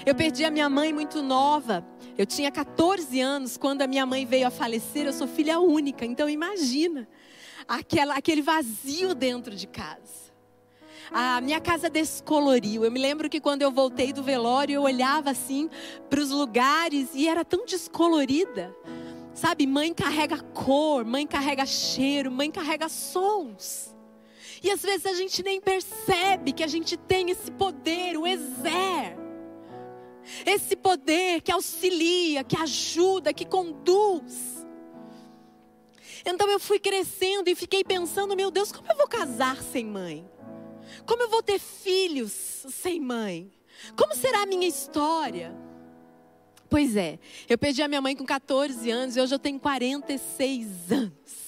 Eu 0.06 0.16
perdi 0.16 0.44
a 0.44 0.52
minha 0.52 0.70
mãe 0.70 0.92
muito 0.92 1.22
nova. 1.22 1.86
Eu 2.18 2.26
tinha 2.26 2.52
14 2.52 3.20
anos 3.22 3.58
quando 3.58 3.82
a 3.84 3.88
minha 3.88 4.06
mãe 4.06 4.26
veio 4.26 4.48
a 4.48 4.50
falecer. 4.50 5.06
Eu 5.06 5.14
sou 5.14 5.28
filha 5.28 5.60
única, 5.60 6.06
então 6.06 6.30
imagina 6.30 7.08
aquela, 7.68 8.16
aquele 8.16 8.42
vazio 8.42 9.14
dentro 9.14 9.56
de 9.56 9.68
casa 9.68 10.27
a 11.12 11.40
minha 11.42 11.60
casa 11.60 11.90
descoloriu. 11.90 12.84
Eu 12.84 12.92
me 12.92 13.00
lembro 13.00 13.30
que 13.30 13.40
quando 13.40 13.62
eu 13.62 13.72
voltei 13.72 14.12
do 14.12 14.24
velório, 14.24 14.76
eu 14.76 14.82
olhava 14.84 15.32
assim 15.32 15.70
para 16.10 16.20
os 16.20 16.30
lugares 16.30 17.10
e 17.14 17.28
era 17.28 17.46
tão 17.46 17.66
descolorida. 17.66 18.76
Sabe, 19.34 19.68
mãe 19.68 19.94
carrega 19.94 20.40
cor, 20.40 21.06
mãe 21.06 21.28
carrega 21.28 21.66
cheiro, 21.66 22.32
mãe 22.32 22.50
carrega 22.50 22.90
sons. 22.90 23.96
E 24.64 24.72
às 24.72 24.82
vezes 24.82 25.06
a 25.06 25.14
gente 25.14 25.44
nem 25.44 25.62
percebe 25.62 26.52
que 26.52 26.64
a 26.64 26.68
gente 26.68 26.98
tem 26.98 27.30
esse 27.30 27.52
poder, 27.52 28.18
o 28.18 28.26
exer. 28.26 29.16
Esse 30.46 30.76
poder 30.76 31.42
que 31.42 31.52
auxilia, 31.52 32.44
que 32.44 32.58
ajuda, 32.58 33.32
que 33.32 33.46
conduz. 33.46 34.66
Então 36.26 36.50
eu 36.50 36.60
fui 36.60 36.80
crescendo 36.80 37.50
e 37.50 37.56
fiquei 37.56 37.84
pensando, 37.84 38.36
meu 38.36 38.52
Deus, 38.52 38.72
como 38.72 38.92
eu 38.92 38.98
vou 38.98 39.08
casar 39.08 39.62
sem 39.62 39.86
mãe? 39.86 40.28
Como 41.06 41.24
eu 41.24 41.29
vou 41.29 41.44
ter 41.44 41.60
filhos 41.60 42.32
sem 42.32 43.00
mãe? 43.00 43.51
Como 43.96 44.15
será 44.15 44.44
a 44.44 44.46
minha 44.46 44.67
história? 44.67 45.56
Pois 46.70 46.96
é, 46.96 47.17
eu 47.48 47.58
perdi 47.58 47.82
a 47.82 47.88
minha 47.88 48.01
mãe 48.01 48.15
com 48.15 48.25
14 48.25 48.89
anos 48.91 49.15
e 49.15 49.22
hoje 49.22 49.34
eu 49.34 49.39
tenho 49.39 49.60
46 49.60 50.91
anos. 50.91 51.48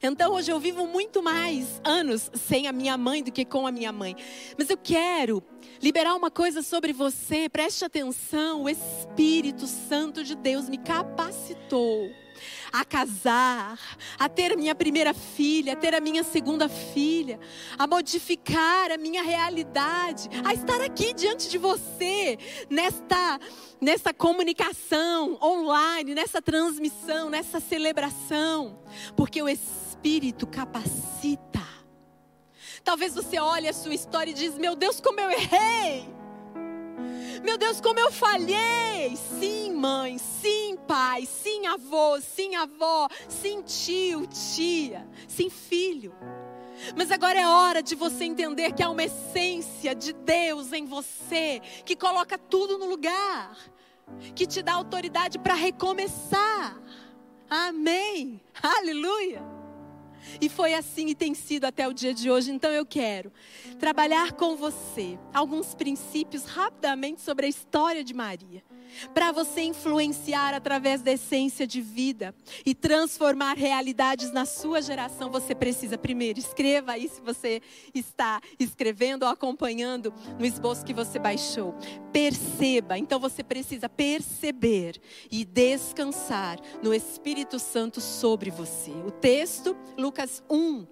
Então 0.00 0.32
hoje 0.34 0.52
eu 0.52 0.60
vivo 0.60 0.86
muito 0.86 1.22
mais 1.22 1.80
anos 1.82 2.30
sem 2.34 2.68
a 2.68 2.72
minha 2.72 2.96
mãe 2.96 3.22
do 3.22 3.32
que 3.32 3.44
com 3.44 3.66
a 3.66 3.72
minha 3.72 3.90
mãe. 3.90 4.14
Mas 4.56 4.70
eu 4.70 4.76
quero 4.76 5.42
liberar 5.82 6.14
uma 6.14 6.30
coisa 6.30 6.62
sobre 6.62 6.92
você, 6.92 7.48
preste 7.48 7.84
atenção: 7.84 8.62
o 8.62 8.68
Espírito 8.68 9.66
Santo 9.66 10.22
de 10.22 10.36
Deus 10.36 10.68
me 10.68 10.78
capacitou 10.78 12.08
a 12.72 12.84
casar, 12.84 13.78
a 14.18 14.28
ter 14.28 14.52
a 14.52 14.56
minha 14.56 14.74
primeira 14.74 15.14
filha, 15.14 15.72
a 15.72 15.76
ter 15.76 15.94
a 15.94 16.00
minha 16.00 16.22
segunda 16.22 16.68
filha, 16.68 17.38
a 17.78 17.86
modificar 17.86 18.90
a 18.90 18.96
minha 18.96 19.22
realidade, 19.22 20.28
a 20.44 20.54
estar 20.54 20.80
aqui 20.80 21.12
diante 21.14 21.48
de 21.48 21.58
você, 21.58 22.38
nesta, 22.68 23.40
nessa 23.80 24.12
comunicação 24.12 25.38
online, 25.42 26.14
nessa 26.14 26.42
transmissão, 26.42 27.30
nessa 27.30 27.60
celebração, 27.60 28.78
porque 29.16 29.42
o 29.42 29.48
Espírito 29.48 30.46
capacita. 30.46 31.66
Talvez 32.84 33.14
você 33.14 33.38
olhe 33.38 33.68
a 33.68 33.72
sua 33.72 33.94
história 33.94 34.30
e 34.30 34.34
diz: 34.34 34.56
Meu 34.56 34.74
Deus, 34.74 35.00
como 35.00 35.20
eu 35.20 35.30
errei! 35.30 36.17
Meu 37.42 37.56
Deus, 37.56 37.80
como 37.80 37.98
eu 37.98 38.10
falhei! 38.10 39.16
Sim, 39.38 39.72
mãe, 39.72 40.18
sim, 40.18 40.76
pai, 40.86 41.26
sim, 41.26 41.66
avô, 41.66 42.20
sim, 42.20 42.56
avó, 42.56 43.08
sim, 43.28 43.62
tio, 43.62 44.26
tia, 44.26 45.06
sim, 45.26 45.48
filho. 45.48 46.14
Mas 46.96 47.10
agora 47.10 47.40
é 47.40 47.46
hora 47.46 47.82
de 47.82 47.94
você 47.94 48.24
entender 48.24 48.72
que 48.72 48.82
há 48.82 48.90
uma 48.90 49.02
essência 49.02 49.94
de 49.94 50.12
Deus 50.12 50.72
em 50.72 50.84
você 50.84 51.60
que 51.84 51.96
coloca 51.96 52.38
tudo 52.38 52.78
no 52.78 52.88
lugar, 52.88 53.56
que 54.34 54.46
te 54.46 54.62
dá 54.62 54.74
autoridade 54.74 55.38
para 55.38 55.54
recomeçar. 55.54 56.80
Amém. 57.50 58.40
Aleluia. 58.62 59.57
E 60.40 60.48
foi 60.48 60.74
assim 60.74 61.08
e 61.08 61.14
tem 61.14 61.34
sido 61.34 61.64
até 61.64 61.86
o 61.88 61.92
dia 61.92 62.14
de 62.14 62.30
hoje. 62.30 62.50
Então 62.50 62.70
eu 62.70 62.84
quero 62.86 63.32
trabalhar 63.78 64.32
com 64.32 64.56
você 64.56 65.18
alguns 65.32 65.74
princípios 65.74 66.44
rapidamente 66.44 67.20
sobre 67.20 67.46
a 67.46 67.48
história 67.48 68.04
de 68.04 68.14
Maria 68.14 68.62
para 69.14 69.32
você 69.32 69.62
influenciar 69.62 70.54
através 70.54 71.02
da 71.02 71.12
essência 71.12 71.66
de 71.66 71.80
vida 71.80 72.34
e 72.64 72.74
transformar 72.74 73.54
realidades 73.56 74.32
na 74.32 74.44
sua 74.44 74.80
geração, 74.80 75.30
você 75.30 75.54
precisa 75.54 75.98
primeiro 75.98 76.38
escreva 76.38 76.92
aí 76.92 77.08
se 77.08 77.20
você 77.20 77.60
está 77.94 78.40
escrevendo 78.58 79.24
ou 79.24 79.28
acompanhando 79.28 80.12
no 80.38 80.44
esboço 80.44 80.84
que 80.84 80.94
você 80.94 81.18
baixou. 81.18 81.74
Perceba, 82.12 82.98
então 82.98 83.20
você 83.20 83.42
precisa 83.42 83.88
perceber 83.88 85.00
e 85.30 85.44
descansar 85.44 86.58
no 86.82 86.94
Espírito 86.94 87.58
Santo 87.58 88.00
sobre 88.00 88.50
você. 88.50 88.90
O 88.90 89.10
texto, 89.10 89.76
Lucas 89.96 90.42
1, 90.48 90.86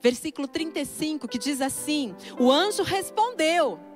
versículo 0.00 0.48
35, 0.48 1.28
que 1.28 1.38
diz 1.38 1.60
assim: 1.60 2.14
O 2.38 2.50
anjo 2.50 2.82
respondeu 2.82 3.89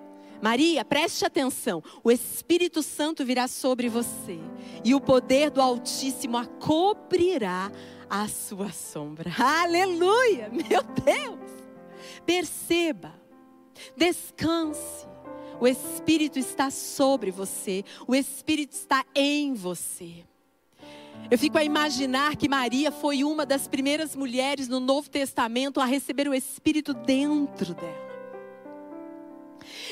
Maria, 0.45 0.85
preste 0.85 1.25
atenção: 1.25 1.83
o 2.03 2.11
Espírito 2.11 2.83
Santo 2.83 3.25
virá 3.25 3.49
sobre 3.49 3.89
você, 3.89 4.39
e 4.85 4.95
o 4.95 5.01
poder 5.01 5.49
do 5.49 5.59
Altíssimo 5.59 6.37
a 6.37 6.45
cobrirá 6.45 7.73
a 8.11 8.29
sua 8.29 8.71
sombra. 8.71 9.33
Aleluia! 9.41 10.51
Meu 10.51 10.83
Deus! 10.83 11.51
Perceba, 12.27 13.15
descanse. 13.97 15.07
O 15.59 15.67
Espírito 15.67 16.39
está 16.39 16.71
sobre 16.71 17.31
você, 17.31 17.83
o 18.07 18.15
Espírito 18.15 18.73
está 18.73 19.03
em 19.15 19.55
você. 19.55 20.25
Eu 21.31 21.39
fico 21.39 21.57
a 21.57 21.65
imaginar 21.65 22.37
que 22.37 22.51
Maria 22.51 22.93
foi 22.93 23.25
uma 23.25 23.47
das 23.47 23.67
primeiras 23.67 24.15
mulheres 24.15 24.69
no 24.69 24.79
Novo 24.79 25.09
Testamento 25.09 25.81
a 25.81 25.87
receber 25.87 26.29
o 26.29 26.35
Espírito 26.35 26.93
dentro 26.93 27.73
dela. 27.73 28.04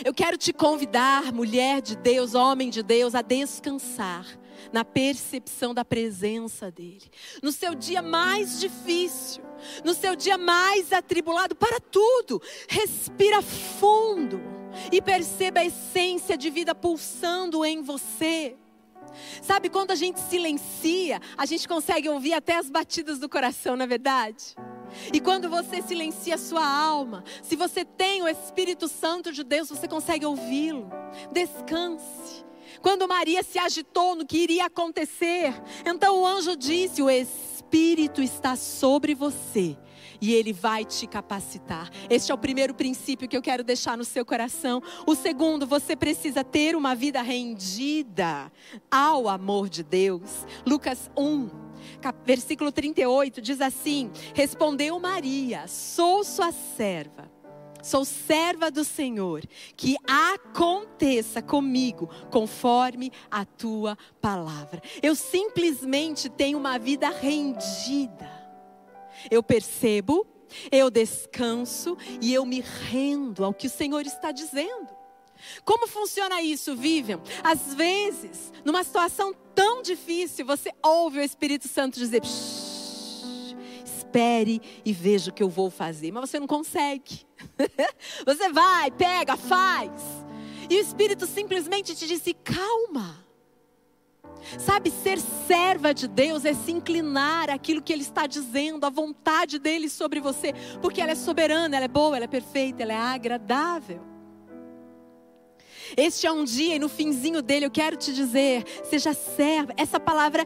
Eu 0.04 0.12
quero 0.14 0.36
te 0.36 0.52
convidar, 0.52 1.32
mulher 1.32 1.80
de 1.80 1.96
Deus, 1.96 2.34
homem 2.34 2.70
de 2.70 2.82
Deus, 2.82 3.14
a 3.14 3.22
descansar 3.22 4.26
na 4.72 4.84
percepção 4.84 5.74
da 5.74 5.84
presença 5.84 6.70
dEle. 6.70 7.10
No 7.42 7.50
seu 7.50 7.74
dia 7.74 8.02
mais 8.02 8.60
difícil, 8.60 9.42
no 9.84 9.94
seu 9.94 10.14
dia 10.14 10.38
mais 10.38 10.92
atribulado, 10.92 11.54
para 11.54 11.80
tudo, 11.80 12.40
respira 12.68 13.42
fundo 13.42 14.40
e 14.90 15.00
perceba 15.00 15.60
a 15.60 15.64
essência 15.64 16.36
de 16.36 16.50
vida 16.50 16.74
pulsando 16.74 17.64
em 17.64 17.82
você. 17.82 18.56
Sabe 19.42 19.68
quando 19.68 19.90
a 19.90 19.94
gente 19.94 20.20
silencia, 20.20 21.20
a 21.36 21.44
gente 21.44 21.68
consegue 21.68 22.08
ouvir 22.08 22.32
até 22.32 22.56
as 22.56 22.70
batidas 22.70 23.18
do 23.18 23.28
coração, 23.28 23.76
na 23.76 23.84
é 23.84 23.86
verdade? 23.86 24.54
E 25.12 25.20
quando 25.20 25.48
você 25.48 25.82
silencia 25.82 26.34
a 26.34 26.38
sua 26.38 26.66
alma, 26.66 27.24
se 27.42 27.56
você 27.56 27.84
tem 27.84 28.22
o 28.22 28.28
Espírito 28.28 28.88
Santo 28.88 29.32
de 29.32 29.42
Deus, 29.42 29.68
você 29.68 29.88
consegue 29.88 30.26
ouvi-lo. 30.26 30.90
Descanse. 31.32 32.44
Quando 32.80 33.06
Maria 33.06 33.42
se 33.42 33.58
agitou 33.58 34.16
no 34.16 34.26
que 34.26 34.38
iria 34.38 34.66
acontecer, 34.66 35.54
então 35.86 36.20
o 36.20 36.26
anjo 36.26 36.56
disse: 36.56 37.02
O 37.02 37.10
Espírito 37.10 38.22
está 38.22 38.56
sobre 38.56 39.14
você 39.14 39.76
e 40.22 40.32
Ele 40.32 40.52
vai 40.52 40.84
te 40.84 41.04
capacitar. 41.08 41.90
Este 42.08 42.30
é 42.30 42.34
o 42.34 42.38
primeiro 42.38 42.72
princípio 42.72 43.28
que 43.28 43.36
eu 43.36 43.42
quero 43.42 43.64
deixar 43.64 43.98
no 43.98 44.04
seu 44.04 44.24
coração. 44.24 44.80
O 45.04 45.16
segundo, 45.16 45.66
você 45.66 45.96
precisa 45.96 46.44
ter 46.44 46.76
uma 46.76 46.94
vida 46.94 47.20
rendida 47.20 48.50
ao 48.88 49.28
amor 49.28 49.68
de 49.68 49.82
Deus. 49.82 50.46
Lucas 50.64 51.10
1, 51.18 51.50
versículo 52.24 52.70
38 52.70 53.42
diz 53.42 53.60
assim: 53.60 54.12
Respondeu 54.32 55.00
Maria: 55.00 55.66
Sou 55.66 56.22
sua 56.22 56.52
serva. 56.52 57.28
Sou 57.82 58.04
serva 58.04 58.70
do 58.70 58.84
Senhor, 58.84 59.42
que 59.76 59.96
aconteça 60.06 61.42
comigo 61.42 62.08
conforme 62.30 63.10
a 63.28 63.44
tua 63.44 63.98
palavra. 64.20 64.80
Eu 65.02 65.16
simplesmente 65.16 66.28
tenho 66.28 66.58
uma 66.58 66.78
vida 66.78 67.10
rendida 67.10 68.41
eu 69.30 69.42
percebo, 69.42 70.26
eu 70.70 70.90
descanso 70.90 71.96
e 72.20 72.32
eu 72.32 72.44
me 72.44 72.60
rendo 72.60 73.44
ao 73.44 73.54
que 73.54 73.66
o 73.66 73.70
Senhor 73.70 74.04
está 74.06 74.32
dizendo. 74.32 74.88
Como 75.64 75.88
funciona 75.88 76.40
isso, 76.40 76.76
Vivian? 76.76 77.20
Às 77.42 77.74
vezes, 77.74 78.52
numa 78.64 78.84
situação 78.84 79.34
tão 79.54 79.82
difícil, 79.82 80.46
você 80.46 80.70
ouve 80.82 81.18
o 81.18 81.22
Espírito 81.22 81.66
Santo 81.68 81.98
dizer: 81.98 82.22
espere 83.84 84.60
e 84.84 84.92
veja 84.92 85.30
o 85.30 85.34
que 85.34 85.42
eu 85.42 85.48
vou 85.48 85.70
fazer, 85.70 86.12
mas 86.12 86.30
você 86.30 86.38
não 86.38 86.46
consegue. 86.46 87.26
você 88.24 88.50
vai, 88.50 88.90
pega, 88.90 89.36
faz. 89.36 89.90
E 90.70 90.76
o 90.76 90.80
Espírito 90.80 91.26
simplesmente 91.26 91.94
te 91.94 92.06
disse: 92.06 92.34
calma. 92.34 93.22
Sabe, 94.58 94.90
ser 94.90 95.18
serva 95.46 95.94
de 95.94 96.06
Deus 96.08 96.44
é 96.44 96.54
se 96.54 96.72
inclinar 96.72 97.50
àquilo 97.50 97.82
que 97.82 97.92
Ele 97.92 98.02
está 98.02 98.26
dizendo, 98.26 98.84
à 98.84 98.90
vontade 98.90 99.58
dele 99.58 99.88
sobre 99.88 100.20
você, 100.20 100.52
porque 100.80 101.00
ela 101.00 101.12
é 101.12 101.16
soberana, 101.16 101.76
ela 101.76 101.84
é 101.84 101.88
boa, 101.88 102.16
ela 102.16 102.24
é 102.24 102.28
perfeita, 102.28 102.82
ela 102.82 102.92
é 102.92 102.96
agradável. 102.96 104.12
Este 105.96 106.26
é 106.26 106.32
um 106.32 106.44
dia 106.44 106.76
e 106.76 106.78
no 106.78 106.88
finzinho 106.88 107.42
dele 107.42 107.66
eu 107.66 107.70
quero 107.70 107.96
te 107.96 108.12
dizer, 108.12 108.64
seja 108.84 109.12
serva. 109.12 109.72
Essa 109.76 110.00
palavra 110.00 110.44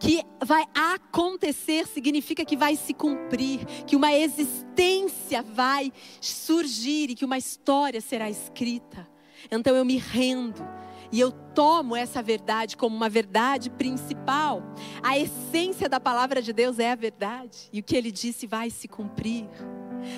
que 0.00 0.22
vai 0.44 0.64
acontecer 0.74 1.86
significa 1.86 2.44
que 2.44 2.56
vai 2.56 2.74
se 2.76 2.92
cumprir, 2.92 3.64
que 3.86 3.94
uma 3.94 4.12
existência 4.12 5.42
vai 5.42 5.92
surgir 6.20 7.10
e 7.10 7.14
que 7.14 7.24
uma 7.24 7.38
história 7.38 8.00
será 8.00 8.28
escrita. 8.28 9.08
Então 9.50 9.76
eu 9.76 9.84
me 9.84 9.96
rendo 9.96 10.66
e 11.10 11.20
eu 11.20 11.30
tomo 11.30 11.96
essa 11.96 12.22
verdade 12.22 12.76
como 12.76 12.94
uma 12.94 13.08
verdade 13.08 13.70
principal. 13.70 14.62
A 15.02 15.18
essência 15.18 15.88
da 15.88 15.98
palavra 15.98 16.42
de 16.42 16.52
Deus 16.52 16.78
é 16.78 16.92
a 16.92 16.94
verdade. 16.94 17.68
E 17.72 17.80
o 17.80 17.82
que 17.82 17.96
ele 17.96 18.12
disse 18.12 18.46
vai 18.46 18.70
se 18.70 18.86
cumprir. 18.86 19.48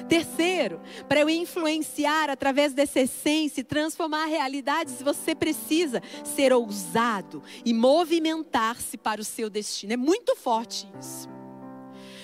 Terceiro, 0.08 0.80
para 1.08 1.20
eu 1.20 1.30
influenciar 1.30 2.28
através 2.28 2.74
dessa 2.74 3.00
essência 3.00 3.60
e 3.60 3.64
transformar 3.64 4.26
realidades, 4.26 5.00
você 5.00 5.34
precisa 5.34 6.02
ser 6.24 6.52
ousado 6.52 7.42
e 7.64 7.72
movimentar-se 7.72 8.96
para 8.98 9.20
o 9.20 9.24
seu 9.24 9.48
destino. 9.48 9.92
É 9.92 9.96
muito 9.96 10.36
forte 10.36 10.88
isso. 11.00 11.28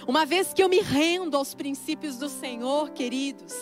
Uma 0.06 0.24
vez 0.24 0.52
que 0.52 0.62
eu 0.62 0.68
me 0.68 0.80
rendo 0.80 1.36
aos 1.36 1.52
princípios 1.52 2.16
do 2.16 2.28
Senhor, 2.28 2.90
queridos, 2.90 3.54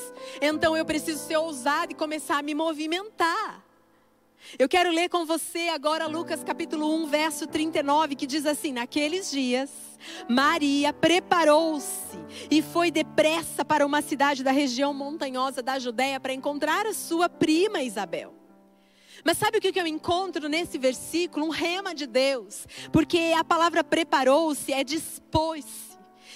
então 0.42 0.76
eu 0.76 0.84
preciso 0.84 1.24
ser 1.24 1.36
ousado 1.38 1.92
e 1.92 1.94
começar 1.94 2.38
a 2.38 2.42
me 2.42 2.54
movimentar. 2.54 3.63
Eu 4.58 4.68
quero 4.68 4.90
ler 4.90 5.08
com 5.08 5.24
você 5.24 5.68
agora 5.68 6.06
Lucas 6.06 6.44
capítulo 6.44 6.94
1, 7.02 7.06
verso 7.06 7.46
39, 7.46 8.14
que 8.14 8.26
diz 8.26 8.46
assim: 8.46 8.72
Naqueles 8.72 9.30
dias, 9.30 9.70
Maria 10.28 10.92
preparou-se 10.92 12.18
e 12.50 12.62
foi 12.62 12.90
depressa 12.90 13.64
para 13.64 13.84
uma 13.84 14.02
cidade 14.02 14.44
da 14.44 14.52
região 14.52 14.92
montanhosa 14.94 15.62
da 15.62 15.78
Judéia 15.78 16.20
para 16.20 16.32
encontrar 16.32 16.86
a 16.86 16.94
sua 16.94 17.28
prima 17.28 17.82
Isabel. 17.82 18.34
Mas 19.24 19.38
sabe 19.38 19.58
o 19.58 19.60
que 19.60 19.78
eu 19.78 19.86
encontro 19.86 20.48
nesse 20.48 20.76
versículo? 20.76 21.46
Um 21.46 21.50
rema 21.50 21.94
de 21.94 22.06
Deus. 22.06 22.66
Porque 22.92 23.32
a 23.36 23.42
palavra 23.42 23.82
preparou-se 23.82 24.70
é 24.72 24.84
dispôs-se. 24.84 25.93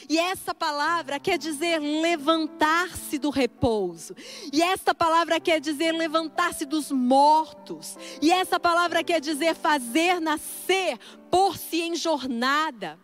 E 0.09 0.19
essa 0.19 0.55
palavra 0.55 1.19
quer 1.19 1.39
dizer 1.39 1.79
levantar-se 1.79 3.19
do 3.19 3.31
repouso. 3.31 4.15
E 4.53 4.63
essa 4.63 4.95
palavra 4.95 5.41
quer 5.41 5.61
dizer 5.61 5.93
levantar-se 5.93 6.67
dos 6.67 6.91
mortos. 6.91 7.97
E 8.21 8.31
essa 8.31 8.61
palavra 8.61 9.03
quer 9.03 9.21
dizer 9.21 9.55
fazer 9.55 10.21
nascer, 10.21 10.99
pôr-se 11.31 11.81
em 11.81 11.95
jornada. 11.95 12.99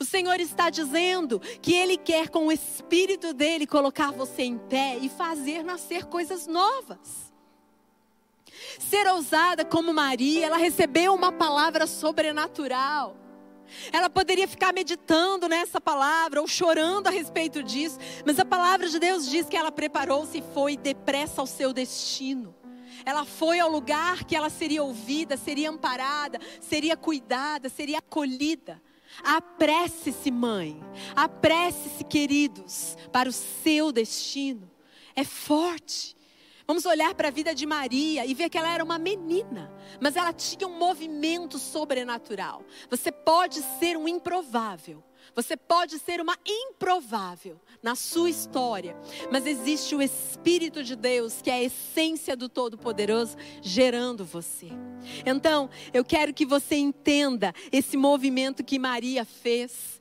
O 0.00 0.04
Senhor 0.04 0.40
está 0.40 0.70
dizendo 0.70 1.40
que 1.60 1.74
Ele 1.74 1.96
quer, 1.96 2.28
com 2.28 2.46
o 2.46 2.52
Espírito 2.52 3.32
dele, 3.32 3.66
colocar 3.66 4.10
você 4.12 4.42
em 4.42 4.58
pé 4.58 4.96
e 5.00 5.08
fazer 5.08 5.62
nascer 5.62 6.06
coisas 6.06 6.46
novas. 6.46 7.32
Ser 8.78 9.06
ousada 9.08 9.64
como 9.64 9.92
Maria, 9.92 10.46
ela 10.46 10.56
recebeu 10.56 11.14
uma 11.14 11.32
palavra 11.32 11.86
sobrenatural. 11.86 13.23
Ela 13.92 14.08
poderia 14.08 14.46
ficar 14.46 14.72
meditando 14.72 15.48
nessa 15.48 15.80
palavra 15.80 16.40
ou 16.40 16.46
chorando 16.48 17.06
a 17.06 17.10
respeito 17.10 17.62
disso, 17.62 17.98
mas 18.24 18.38
a 18.38 18.44
palavra 18.44 18.88
de 18.88 18.98
Deus 18.98 19.28
diz 19.28 19.48
que 19.48 19.56
ela 19.56 19.72
preparou-se 19.72 20.38
e 20.38 20.44
foi 20.52 20.76
depressa 20.76 21.40
ao 21.40 21.46
seu 21.46 21.72
destino. 21.72 22.54
Ela 23.04 23.24
foi 23.24 23.60
ao 23.60 23.70
lugar 23.70 24.24
que 24.24 24.36
ela 24.36 24.48
seria 24.48 24.82
ouvida, 24.82 25.36
seria 25.36 25.70
amparada, 25.70 26.38
seria 26.60 26.96
cuidada, 26.96 27.68
seria 27.68 27.98
acolhida. 27.98 28.80
Apresse-se, 29.22 30.30
mãe. 30.30 30.80
Apresse-se, 31.14 32.02
queridos, 32.04 32.96
para 33.12 33.28
o 33.28 33.32
seu 33.32 33.92
destino. 33.92 34.70
É 35.14 35.24
forte. 35.24 36.16
Vamos 36.66 36.86
olhar 36.86 37.14
para 37.14 37.28
a 37.28 37.30
vida 37.30 37.54
de 37.54 37.66
Maria 37.66 38.24
e 38.24 38.32
ver 38.32 38.48
que 38.48 38.56
ela 38.56 38.72
era 38.72 38.82
uma 38.82 38.98
menina, 38.98 39.70
mas 40.00 40.16
ela 40.16 40.32
tinha 40.32 40.66
um 40.66 40.78
movimento 40.78 41.58
sobrenatural. 41.58 42.64
Você 42.88 43.12
pode 43.12 43.60
ser 43.78 43.98
um 43.98 44.08
improvável, 44.08 45.04
você 45.34 45.58
pode 45.58 45.98
ser 45.98 46.22
uma 46.22 46.36
improvável 46.46 47.60
na 47.82 47.94
sua 47.94 48.30
história, 48.30 48.96
mas 49.30 49.46
existe 49.46 49.94
o 49.94 50.00
Espírito 50.00 50.82
de 50.82 50.96
Deus, 50.96 51.42
que 51.42 51.50
é 51.50 51.54
a 51.54 51.62
essência 51.62 52.34
do 52.34 52.48
Todo-Poderoso, 52.48 53.36
gerando 53.60 54.24
você. 54.24 54.68
Então, 55.26 55.68
eu 55.92 56.02
quero 56.02 56.32
que 56.32 56.46
você 56.46 56.76
entenda 56.76 57.52
esse 57.70 57.94
movimento 57.94 58.64
que 58.64 58.78
Maria 58.78 59.24
fez, 59.24 60.00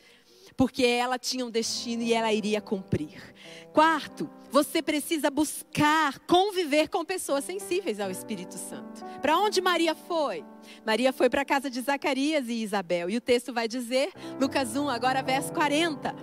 porque 0.55 0.85
ela 0.85 1.17
tinha 1.17 1.45
um 1.45 1.51
destino 1.51 2.03
e 2.03 2.13
ela 2.13 2.31
iria 2.31 2.61
cumprir. 2.61 3.33
Quarto, 3.73 4.29
você 4.51 4.83
precisa 4.83 5.31
buscar 5.31 6.19
conviver 6.19 6.87
com 6.87 7.03
pessoas 7.03 7.43
sensíveis 7.43 7.99
ao 7.99 8.11
Espírito 8.11 8.55
Santo. 8.55 9.03
Para 9.19 9.37
onde 9.39 9.59
Maria 9.61 9.95
foi? 9.95 10.45
Maria 10.85 11.11
foi 11.11 11.29
para 11.29 11.41
a 11.41 11.45
casa 11.45 11.69
de 11.69 11.81
Zacarias 11.81 12.47
e 12.47 12.61
Isabel. 12.61 13.09
E 13.09 13.17
o 13.17 13.21
texto 13.21 13.51
vai 13.51 13.67
dizer, 13.67 14.11
Lucas 14.39 14.75
1, 14.75 14.89
agora 14.89 15.23
verso 15.23 15.51
40. 15.53 16.15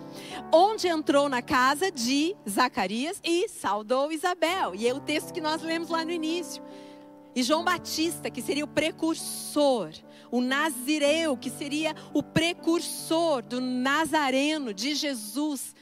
Onde 0.53 0.87
entrou 0.87 1.29
na 1.29 1.43
casa 1.43 1.91
de 1.91 2.37
Zacarias 2.49 3.21
e 3.25 3.49
saudou 3.49 4.13
Isabel. 4.13 4.75
E 4.77 4.87
é 4.87 4.95
o 4.95 5.01
texto 5.01 5.33
que 5.33 5.41
nós 5.41 5.61
lemos 5.61 5.89
lá 5.89 6.05
no 6.05 6.13
início. 6.13 6.63
E 7.35 7.43
João 7.43 7.65
Batista, 7.65 8.31
que 8.31 8.43
seria 8.43 8.65
o 8.65 8.69
precursor, 8.69 9.93
o 10.31 10.41
Nazireu, 10.41 11.37
que 11.37 11.51
seria 11.51 11.95
o 12.13 12.23
precursor 12.23 13.43
do 13.43 13.61
Nazareno, 13.61 14.75
de 14.75 14.95
Jesus. 14.95 15.75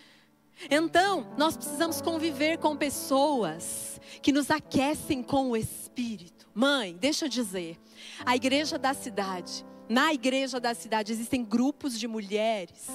Então, 0.71 1.33
nós 1.39 1.57
precisamos 1.57 2.01
conviver 2.01 2.59
com 2.59 2.77
pessoas 2.77 4.01
que 4.21 4.33
nos 4.33 4.51
aquecem 4.51 5.23
com 5.23 5.51
o 5.51 5.57
Espírito. 5.57 6.49
Mãe, 6.55 6.97
deixa 6.99 7.27
eu 7.27 7.29
dizer, 7.29 7.79
a 8.27 8.35
igreja 8.35 8.79
da 8.79 8.93
cidade, 8.93 9.65
na 9.89 10.13
igreja 10.13 10.61
da 10.61 10.75
cidade 10.75 11.13
existem 11.13 11.45
grupos 11.45 11.99
de 11.99 12.09
mulheres, 12.09 12.89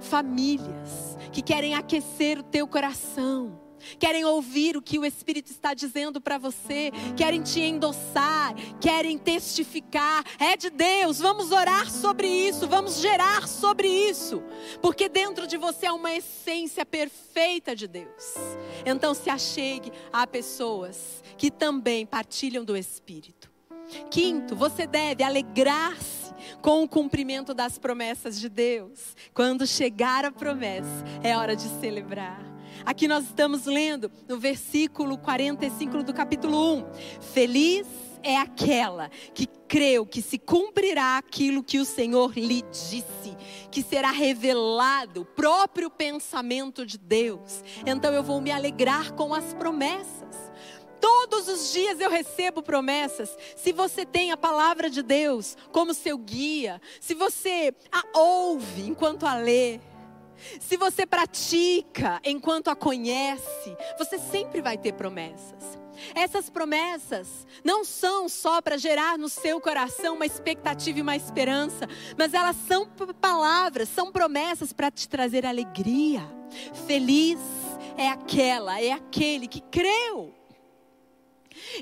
famílias 0.00 1.16
que 1.32 1.42
querem 1.42 1.74
aquecer 1.74 2.38
o 2.38 2.42
teu 2.42 2.66
coração 2.66 3.65
querem 3.98 4.24
ouvir 4.24 4.76
o 4.76 4.82
que 4.82 4.98
o 4.98 5.04
Espírito 5.04 5.50
está 5.50 5.74
dizendo 5.74 6.20
para 6.20 6.38
você, 6.38 6.90
querem 7.16 7.42
te 7.42 7.60
endossar, 7.60 8.54
querem 8.80 9.18
testificar. 9.18 10.24
É 10.38 10.56
de 10.56 10.70
Deus, 10.70 11.18
vamos 11.18 11.52
orar 11.52 11.90
sobre 11.90 12.26
isso, 12.26 12.68
vamos 12.68 13.00
gerar 13.00 13.48
sobre 13.48 13.88
isso, 13.88 14.42
porque 14.80 15.08
dentro 15.08 15.46
de 15.46 15.56
você 15.56 15.86
há 15.86 15.94
uma 15.94 16.12
essência 16.12 16.84
perfeita 16.84 17.74
de 17.74 17.86
Deus. 17.86 18.34
Então 18.84 19.14
se 19.14 19.30
achegue 19.30 19.92
a 20.12 20.26
pessoas 20.26 21.22
que 21.36 21.50
também 21.50 22.06
partilham 22.06 22.64
do 22.64 22.76
Espírito. 22.76 23.50
Quinto, 24.10 24.56
você 24.56 24.86
deve 24.86 25.22
alegrar-se 25.22 26.26
com 26.60 26.82
o 26.82 26.88
cumprimento 26.88 27.54
das 27.54 27.78
promessas 27.78 28.38
de 28.38 28.48
Deus. 28.48 29.16
Quando 29.32 29.66
chegar 29.66 30.24
a 30.24 30.32
promessa, 30.32 31.04
é 31.22 31.36
hora 31.36 31.54
de 31.54 31.68
celebrar. 31.80 32.55
Aqui 32.84 33.08
nós 33.08 33.24
estamos 33.24 33.66
lendo 33.66 34.10
no 34.28 34.38
versículo 34.38 35.18
45 35.18 36.02
do 36.02 36.14
capítulo 36.14 36.78
1. 36.78 36.84
Feliz 37.20 37.86
é 38.22 38.36
aquela 38.36 39.08
que 39.34 39.46
creu 39.46 40.06
que 40.06 40.22
se 40.22 40.38
cumprirá 40.38 41.18
aquilo 41.18 41.62
que 41.62 41.78
o 41.78 41.84
Senhor 41.84 42.32
lhe 42.36 42.62
disse, 42.62 43.36
que 43.70 43.82
será 43.82 44.10
revelado 44.10 45.22
o 45.22 45.24
próprio 45.24 45.90
pensamento 45.90 46.84
de 46.84 46.98
Deus. 46.98 47.62
Então 47.84 48.12
eu 48.12 48.22
vou 48.22 48.40
me 48.40 48.50
alegrar 48.50 49.12
com 49.12 49.34
as 49.34 49.54
promessas. 49.54 50.46
Todos 51.00 51.46
os 51.46 51.72
dias 51.72 52.00
eu 52.00 52.10
recebo 52.10 52.62
promessas. 52.62 53.36
Se 53.54 53.72
você 53.72 54.04
tem 54.04 54.32
a 54.32 54.36
palavra 54.36 54.88
de 54.88 55.02
Deus 55.02 55.56
como 55.70 55.94
seu 55.94 56.18
guia, 56.18 56.80
se 57.00 57.14
você 57.14 57.74
a 57.92 58.18
ouve 58.18 58.88
enquanto 58.88 59.26
a 59.26 59.34
lê, 59.34 59.78
se 60.60 60.76
você 60.76 61.06
pratica 61.06 62.20
enquanto 62.24 62.68
a 62.68 62.76
conhece, 62.76 63.76
você 63.98 64.18
sempre 64.18 64.60
vai 64.60 64.76
ter 64.76 64.92
promessas. 64.92 65.78
Essas 66.14 66.50
promessas 66.50 67.46
não 67.64 67.84
são 67.84 68.28
só 68.28 68.60
para 68.60 68.76
gerar 68.76 69.18
no 69.18 69.28
seu 69.28 69.60
coração 69.60 70.14
uma 70.14 70.26
expectativa 70.26 70.98
e 70.98 71.02
uma 71.02 71.16
esperança, 71.16 71.88
mas 72.16 72.34
elas 72.34 72.56
são 72.68 72.86
palavras, 73.20 73.88
são 73.88 74.12
promessas 74.12 74.72
para 74.72 74.90
te 74.90 75.08
trazer 75.08 75.46
alegria. 75.46 76.22
Feliz 76.86 77.38
é 77.96 78.08
aquela, 78.08 78.80
é 78.80 78.92
aquele 78.92 79.48
que 79.48 79.60
creu. 79.60 80.34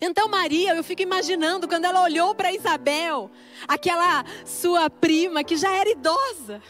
Então, 0.01 0.29
Maria, 0.29 0.75
eu 0.75 0.85
fico 0.85 1.03
imaginando 1.03 1.67
quando 1.67 1.85
ela 1.85 2.03
olhou 2.03 2.35
para 2.35 2.53
Isabel, 2.53 3.31
aquela 3.67 4.25
sua 4.47 4.89
prima 4.89 5.43
que 5.43 5.57
já 5.57 5.73
era 5.73 5.91
idosa. 5.91 6.63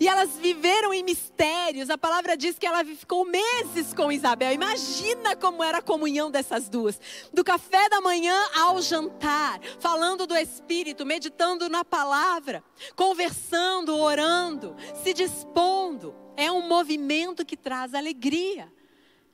E 0.00 0.08
elas 0.08 0.36
viveram 0.38 0.92
em 0.92 1.02
mistérios. 1.02 1.90
A 1.90 1.98
palavra 1.98 2.36
diz 2.36 2.58
que 2.58 2.66
ela 2.66 2.84
ficou 2.84 3.24
meses 3.24 3.92
com 3.94 4.12
Isabel. 4.12 4.52
Imagina 4.52 5.36
como 5.36 5.62
era 5.62 5.78
a 5.78 5.82
comunhão 5.82 6.30
dessas 6.30 6.68
duas. 6.68 7.00
Do 7.32 7.44
café 7.44 7.88
da 7.88 8.00
manhã 8.00 8.36
ao 8.54 8.80
jantar, 8.80 9.60
falando 9.80 10.26
do 10.26 10.36
Espírito, 10.36 11.06
meditando 11.06 11.68
na 11.68 11.84
palavra, 11.84 12.62
conversando, 12.94 13.96
orando, 13.96 14.76
se 15.02 15.12
dispondo. 15.12 16.14
É 16.36 16.50
um 16.50 16.66
movimento 16.66 17.44
que 17.44 17.56
traz 17.56 17.94
alegria. 17.94 18.72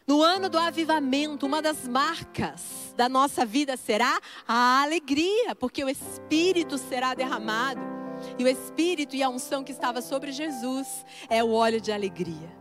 No 0.08 0.22
ano 0.22 0.48
do 0.48 0.58
avivamento, 0.58 1.44
uma 1.44 1.60
das 1.60 1.86
marcas 1.86 2.94
da 2.96 3.10
nossa 3.10 3.44
vida 3.44 3.76
será 3.76 4.18
a 4.46 4.82
alegria, 4.82 5.54
porque 5.54 5.84
o 5.84 5.88
Espírito 5.88 6.78
será 6.78 7.12
derramado. 7.12 7.97
E 8.38 8.44
o 8.44 8.48
Espírito 8.48 9.14
e 9.16 9.22
a 9.22 9.28
unção 9.28 9.64
que 9.64 9.72
estava 9.72 10.00
sobre 10.00 10.32
Jesus 10.32 11.04
é 11.28 11.42
o 11.42 11.52
óleo 11.52 11.80
de 11.80 11.92
alegria. 11.92 12.58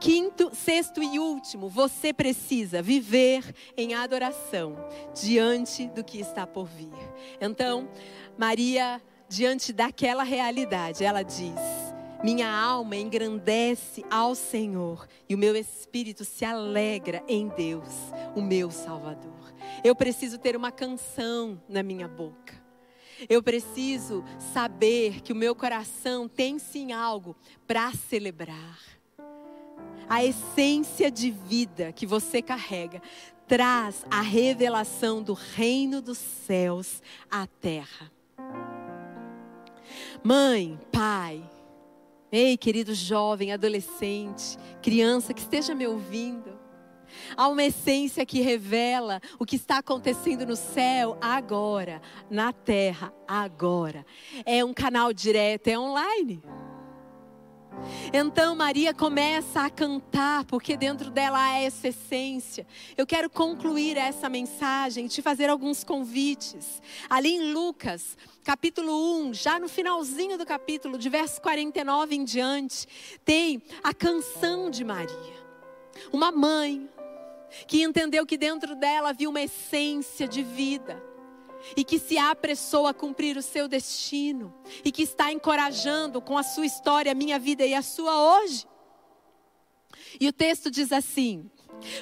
Quinto, 0.00 0.50
sexto 0.54 1.02
e 1.02 1.18
último, 1.18 1.68
você 1.68 2.10
precisa 2.10 2.80
viver 2.80 3.54
em 3.76 3.92
adoração 3.92 4.74
diante 5.14 5.88
do 5.88 6.02
que 6.02 6.18
está 6.18 6.46
por 6.46 6.66
vir. 6.66 6.88
Então, 7.38 7.86
Maria, 8.38 9.00
diante 9.28 9.74
daquela 9.74 10.22
realidade, 10.22 11.04
ela 11.04 11.22
diz: 11.22 11.60
Minha 12.24 12.50
alma 12.50 12.96
engrandece 12.96 14.02
ao 14.10 14.34
Senhor 14.34 15.06
e 15.28 15.34
o 15.34 15.38
meu 15.38 15.54
espírito 15.54 16.24
se 16.24 16.46
alegra 16.46 17.22
em 17.28 17.48
Deus, 17.48 17.92
o 18.34 18.40
meu 18.40 18.70
Salvador. 18.70 19.52
Eu 19.84 19.94
preciso 19.94 20.38
ter 20.38 20.56
uma 20.56 20.72
canção 20.72 21.62
na 21.68 21.82
minha 21.82 22.08
boca. 22.08 22.59
Eu 23.28 23.42
preciso 23.42 24.24
saber 24.52 25.20
que 25.20 25.32
o 25.32 25.36
meu 25.36 25.54
coração 25.54 26.28
tem 26.28 26.58
sim 26.58 26.92
algo 26.92 27.36
para 27.66 27.92
celebrar. 27.92 28.78
A 30.08 30.24
essência 30.24 31.10
de 31.10 31.30
vida 31.30 31.92
que 31.92 32.06
você 32.06 32.42
carrega 32.42 33.00
traz 33.46 34.04
a 34.10 34.20
revelação 34.20 35.22
do 35.22 35.32
reino 35.32 36.00
dos 36.00 36.18
céus 36.18 37.02
à 37.30 37.46
terra. 37.46 38.10
Mãe, 40.22 40.78
pai, 40.92 41.42
ei, 42.30 42.56
querido 42.56 42.94
jovem, 42.94 43.52
adolescente, 43.52 44.56
criança 44.82 45.34
que 45.34 45.40
esteja 45.40 45.74
me 45.74 45.86
ouvindo, 45.86 46.59
Há 47.36 47.48
uma 47.48 47.64
essência 47.64 48.26
que 48.26 48.40
revela 48.40 49.20
o 49.38 49.46
que 49.46 49.56
está 49.56 49.78
acontecendo 49.78 50.46
no 50.46 50.56
céu 50.56 51.16
agora, 51.20 52.00
na 52.30 52.52
terra 52.52 53.12
agora. 53.26 54.04
É 54.44 54.64
um 54.64 54.74
canal 54.74 55.12
direto, 55.12 55.68
é 55.68 55.78
online. 55.78 56.42
Então 58.12 58.54
Maria 58.54 58.92
começa 58.92 59.62
a 59.62 59.70
cantar, 59.70 60.44
porque 60.44 60.76
dentro 60.76 61.10
dela 61.10 61.38
há 61.42 61.58
essa 61.60 61.88
essência. 61.88 62.66
Eu 62.96 63.06
quero 63.06 63.30
concluir 63.30 63.96
essa 63.96 64.28
mensagem, 64.28 65.06
te 65.06 65.22
fazer 65.22 65.48
alguns 65.48 65.84
convites. 65.84 66.82
Ali 67.08 67.30
em 67.30 67.52
Lucas, 67.52 68.16
capítulo 68.44 69.20
1, 69.28 69.34
já 69.34 69.58
no 69.58 69.68
finalzinho 69.68 70.36
do 70.36 70.44
capítulo, 70.44 70.98
de 70.98 71.08
verso 71.08 71.40
49 71.40 72.14
em 72.14 72.24
diante, 72.24 72.86
tem 73.24 73.62
a 73.82 73.94
canção 73.94 74.70
de 74.70 74.84
Maria. 74.84 75.40
Uma 76.12 76.32
mãe, 76.32 76.88
que 77.66 77.82
entendeu 77.82 78.26
que 78.26 78.36
dentro 78.36 78.74
dela 78.74 79.10
havia 79.10 79.28
uma 79.28 79.42
essência 79.42 80.26
de 80.26 80.42
vida 80.42 81.02
e 81.76 81.84
que 81.84 81.98
se 81.98 82.16
apressou 82.18 82.86
a 82.86 82.94
cumprir 82.94 83.36
o 83.36 83.42
seu 83.42 83.68
destino 83.68 84.54
e 84.84 84.90
que 84.90 85.02
está 85.02 85.32
encorajando 85.32 86.20
com 86.20 86.36
a 86.38 86.42
sua 86.42 86.66
história, 86.66 87.12
a 87.12 87.14
minha 87.14 87.38
vida 87.38 87.64
e 87.64 87.74
a 87.74 87.82
sua 87.82 88.40
hoje. 88.40 88.66
E 90.18 90.28
o 90.28 90.32
texto 90.32 90.70
diz 90.70 90.92
assim: 90.92 91.50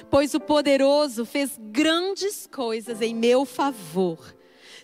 Pois 0.09 0.33
o 0.33 0.39
poderoso 0.39 1.25
fez 1.25 1.57
grandes 1.57 2.47
coisas 2.47 3.01
em 3.01 3.13
meu 3.13 3.45
favor, 3.45 4.35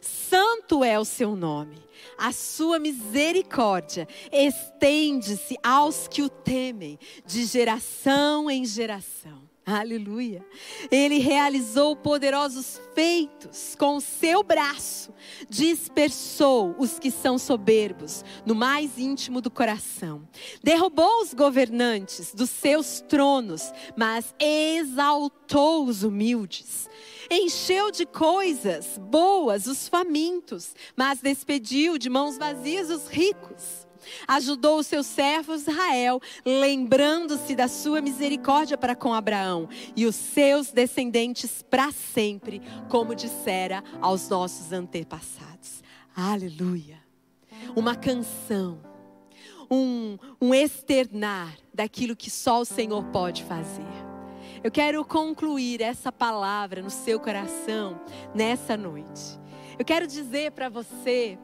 santo 0.01 0.83
é 0.83 0.99
o 0.99 1.05
seu 1.05 1.35
nome. 1.35 1.83
A 2.17 2.31
sua 2.31 2.79
misericórdia 2.79 4.07
estende-se 4.31 5.57
aos 5.61 6.07
que 6.07 6.21
o 6.21 6.29
temem, 6.29 6.97
de 7.25 7.45
geração 7.45 8.49
em 8.49 8.63
geração. 8.63 9.44
Aleluia. 9.65 10.45
Ele 10.91 11.17
realizou 11.17 11.95
poderosos 11.95 12.79
feitos 12.93 13.75
com 13.79 13.97
o 13.97 14.01
seu 14.01 14.43
braço, 14.43 15.11
dispersou 15.49 16.75
os 16.77 16.99
que 16.99 17.09
são 17.09 17.39
soberbos 17.39 18.23
no 18.45 18.53
mais 18.53 18.99
íntimo 18.99 19.41
do 19.41 19.49
coração. 19.49 20.27
Derrubou 20.63 21.23
os 21.23 21.33
governantes 21.33 22.31
dos 22.35 22.51
seus 22.51 23.01
tronos, 23.01 23.73
mas 23.97 24.35
exaltou 24.39 25.85
os 25.85 26.03
humildes. 26.03 26.87
Encheu 27.31 27.89
de 27.89 28.05
coisas 28.05 28.99
boas 28.99 29.65
os 29.65 29.87
famintos, 29.87 30.75
mas 30.95 31.21
despediu 31.21 31.97
de 31.97 32.07
mãos 32.07 32.37
vazias 32.37 32.91
os 32.91 33.07
ricos 33.07 33.84
ajudou 34.27 34.79
o 34.79 34.83
seu 34.83 35.03
servo 35.03 35.53
Israel, 35.53 36.21
lembrando-se 36.45 37.55
da 37.55 37.67
sua 37.67 38.01
misericórdia 38.01 38.77
para 38.77 38.95
com 38.95 39.13
Abraão 39.13 39.67
e 39.95 40.05
os 40.05 40.15
seus 40.15 40.71
descendentes 40.71 41.63
para 41.69 41.91
sempre, 41.91 42.61
como 42.89 43.15
dissera 43.15 43.83
aos 44.01 44.29
nossos 44.29 44.71
antepassados. 44.71 45.83
Aleluia. 46.15 47.03
Uma 47.75 47.95
canção, 47.95 48.79
um, 49.69 50.17
um 50.41 50.53
externar 50.53 51.57
daquilo 51.73 52.15
que 52.15 52.29
só 52.29 52.61
o 52.61 52.65
Senhor 52.65 53.03
pode 53.05 53.43
fazer. 53.43 53.83
Eu 54.63 54.71
quero 54.71 55.05
concluir 55.05 55.81
essa 55.81 56.11
palavra 56.11 56.81
no 56.81 56.89
seu 56.89 57.19
coração 57.19 58.01
nessa 58.33 58.75
noite. 58.75 59.39
Eu 59.77 59.85
quero 59.85 60.07
dizer 60.07 60.51
para 60.51 60.69
você 60.69 61.37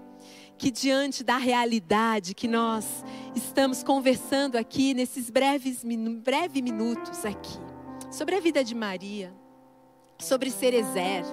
que 0.62 0.70
diante 0.70 1.24
da 1.24 1.38
realidade 1.38 2.36
que 2.36 2.48
nós 2.48 3.04
estamos 3.36 3.82
conversando 3.82 4.60
aqui 4.60 4.94
nesses 4.94 5.28
breves 5.32 5.84
breve 6.24 6.62
minutos 6.62 7.26
aqui, 7.26 7.58
sobre 8.12 8.36
a 8.36 8.40
vida 8.40 8.64
de 8.64 8.76
Maria, 8.76 9.34
sobre 10.20 10.52
ser 10.52 10.76
Ezer, 10.76 11.24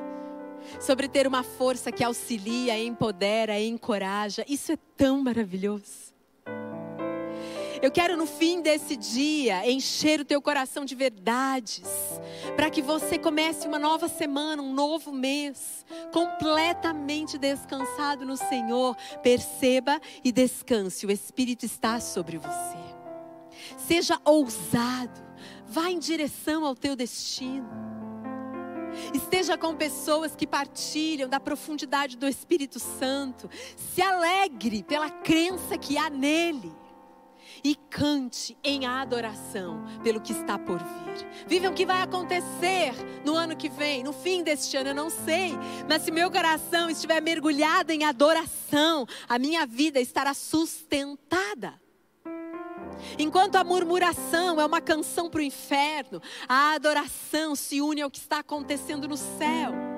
sobre 0.81 1.09
ter 1.09 1.27
uma 1.27 1.43
força 1.43 1.93
que 1.93 2.03
auxilia, 2.03 2.83
empodera, 2.83 3.61
encoraja. 3.61 4.47
Isso 4.49 4.73
é 4.73 4.79
tão 4.97 5.23
maravilhoso. 5.23 6.08
Eu 7.81 7.93
quero 7.93 8.17
no 8.17 8.27
fim 8.27 8.61
desse 8.61 8.97
dia 8.97 9.71
encher 9.71 10.21
o 10.21 10.25
teu 10.25 10.43
coração 10.43 10.85
de 10.85 10.95
verdades, 10.97 11.85
para 12.57 12.71
que 12.71 12.83
você 12.83 13.19
comece 13.19 13.69
uma 13.69 13.79
nova 13.79 14.09
semana, 14.09 14.61
um 14.61 14.73
novo 14.73 15.13
mês, 15.13 15.87
completamente 16.13 17.39
descansado 17.39 18.27
no 18.27 18.37
Senhor. 18.37 18.97
Perceba 19.23 20.01
e 20.25 20.33
descanse, 20.33 21.07
o 21.07 21.11
Espírito 21.11 21.65
está 21.65 22.01
sobre 22.01 22.37
você. 22.37 22.79
Seja 23.77 24.21
ousado, 24.25 25.21
vá 25.67 25.89
em 25.91 25.99
direção 25.99 26.65
ao 26.65 26.75
teu 26.75 26.97
destino. 26.97 27.69
Esteja 29.15 29.57
com 29.57 29.77
pessoas 29.77 30.35
que 30.35 30.47
partilham 30.47 31.29
da 31.29 31.39
profundidade 31.39 32.17
do 32.17 32.27
Espírito 32.27 32.81
Santo. 32.81 33.49
Se 33.77 34.03
alegre 34.03 34.83
pela 34.83 35.11
crença 35.11 35.79
que 35.79 35.97
há 35.97 36.11
nele 36.11 36.73
e 37.69 37.75
cante 37.91 38.57
em 38.65 38.87
adoração 38.87 39.85
pelo 40.03 40.23
que 40.23 40.33
está 40.33 40.59
por 40.59 40.79
vir. 40.79 41.47
Vivam 41.47 41.71
o 41.71 41.75
que 41.75 41.85
vai 41.85 42.01
acontecer 42.01 42.95
no 43.27 43.35
ano 43.35 43.55
que 43.55 43.69
vem, 43.69 44.03
no 44.03 44.11
fim 44.11 44.43
deste 44.43 44.75
ano, 44.79 44.89
eu 44.89 44.95
não 44.95 45.11
sei, 45.11 45.53
mas 45.87 46.01
se 46.01 46.11
meu 46.11 46.31
coração 46.31 46.89
estiver 46.89 47.21
mergulhado 47.21 47.93
em 47.93 48.05
adoração, 48.05 49.07
a 49.29 49.39
minha 49.39 49.67
vida 49.67 50.01
estará 50.01 50.33
sustentada. 50.33 51.79
Enquanto 53.19 53.57
a 53.57 53.65
murmuração 53.65 54.59
é 54.59 54.65
uma 54.65 54.81
canção 54.81 55.29
para 55.29 55.41
o 55.41 55.43
inferno, 55.43 56.23
a 56.49 56.73
adoração 56.73 57.55
se 57.55 57.83
une 57.83 58.01
ao 58.01 58.11
que 58.11 58.19
está 58.19 58.39
acontecendo 58.39 59.07
no 59.07 59.17
céu. 59.19 59.89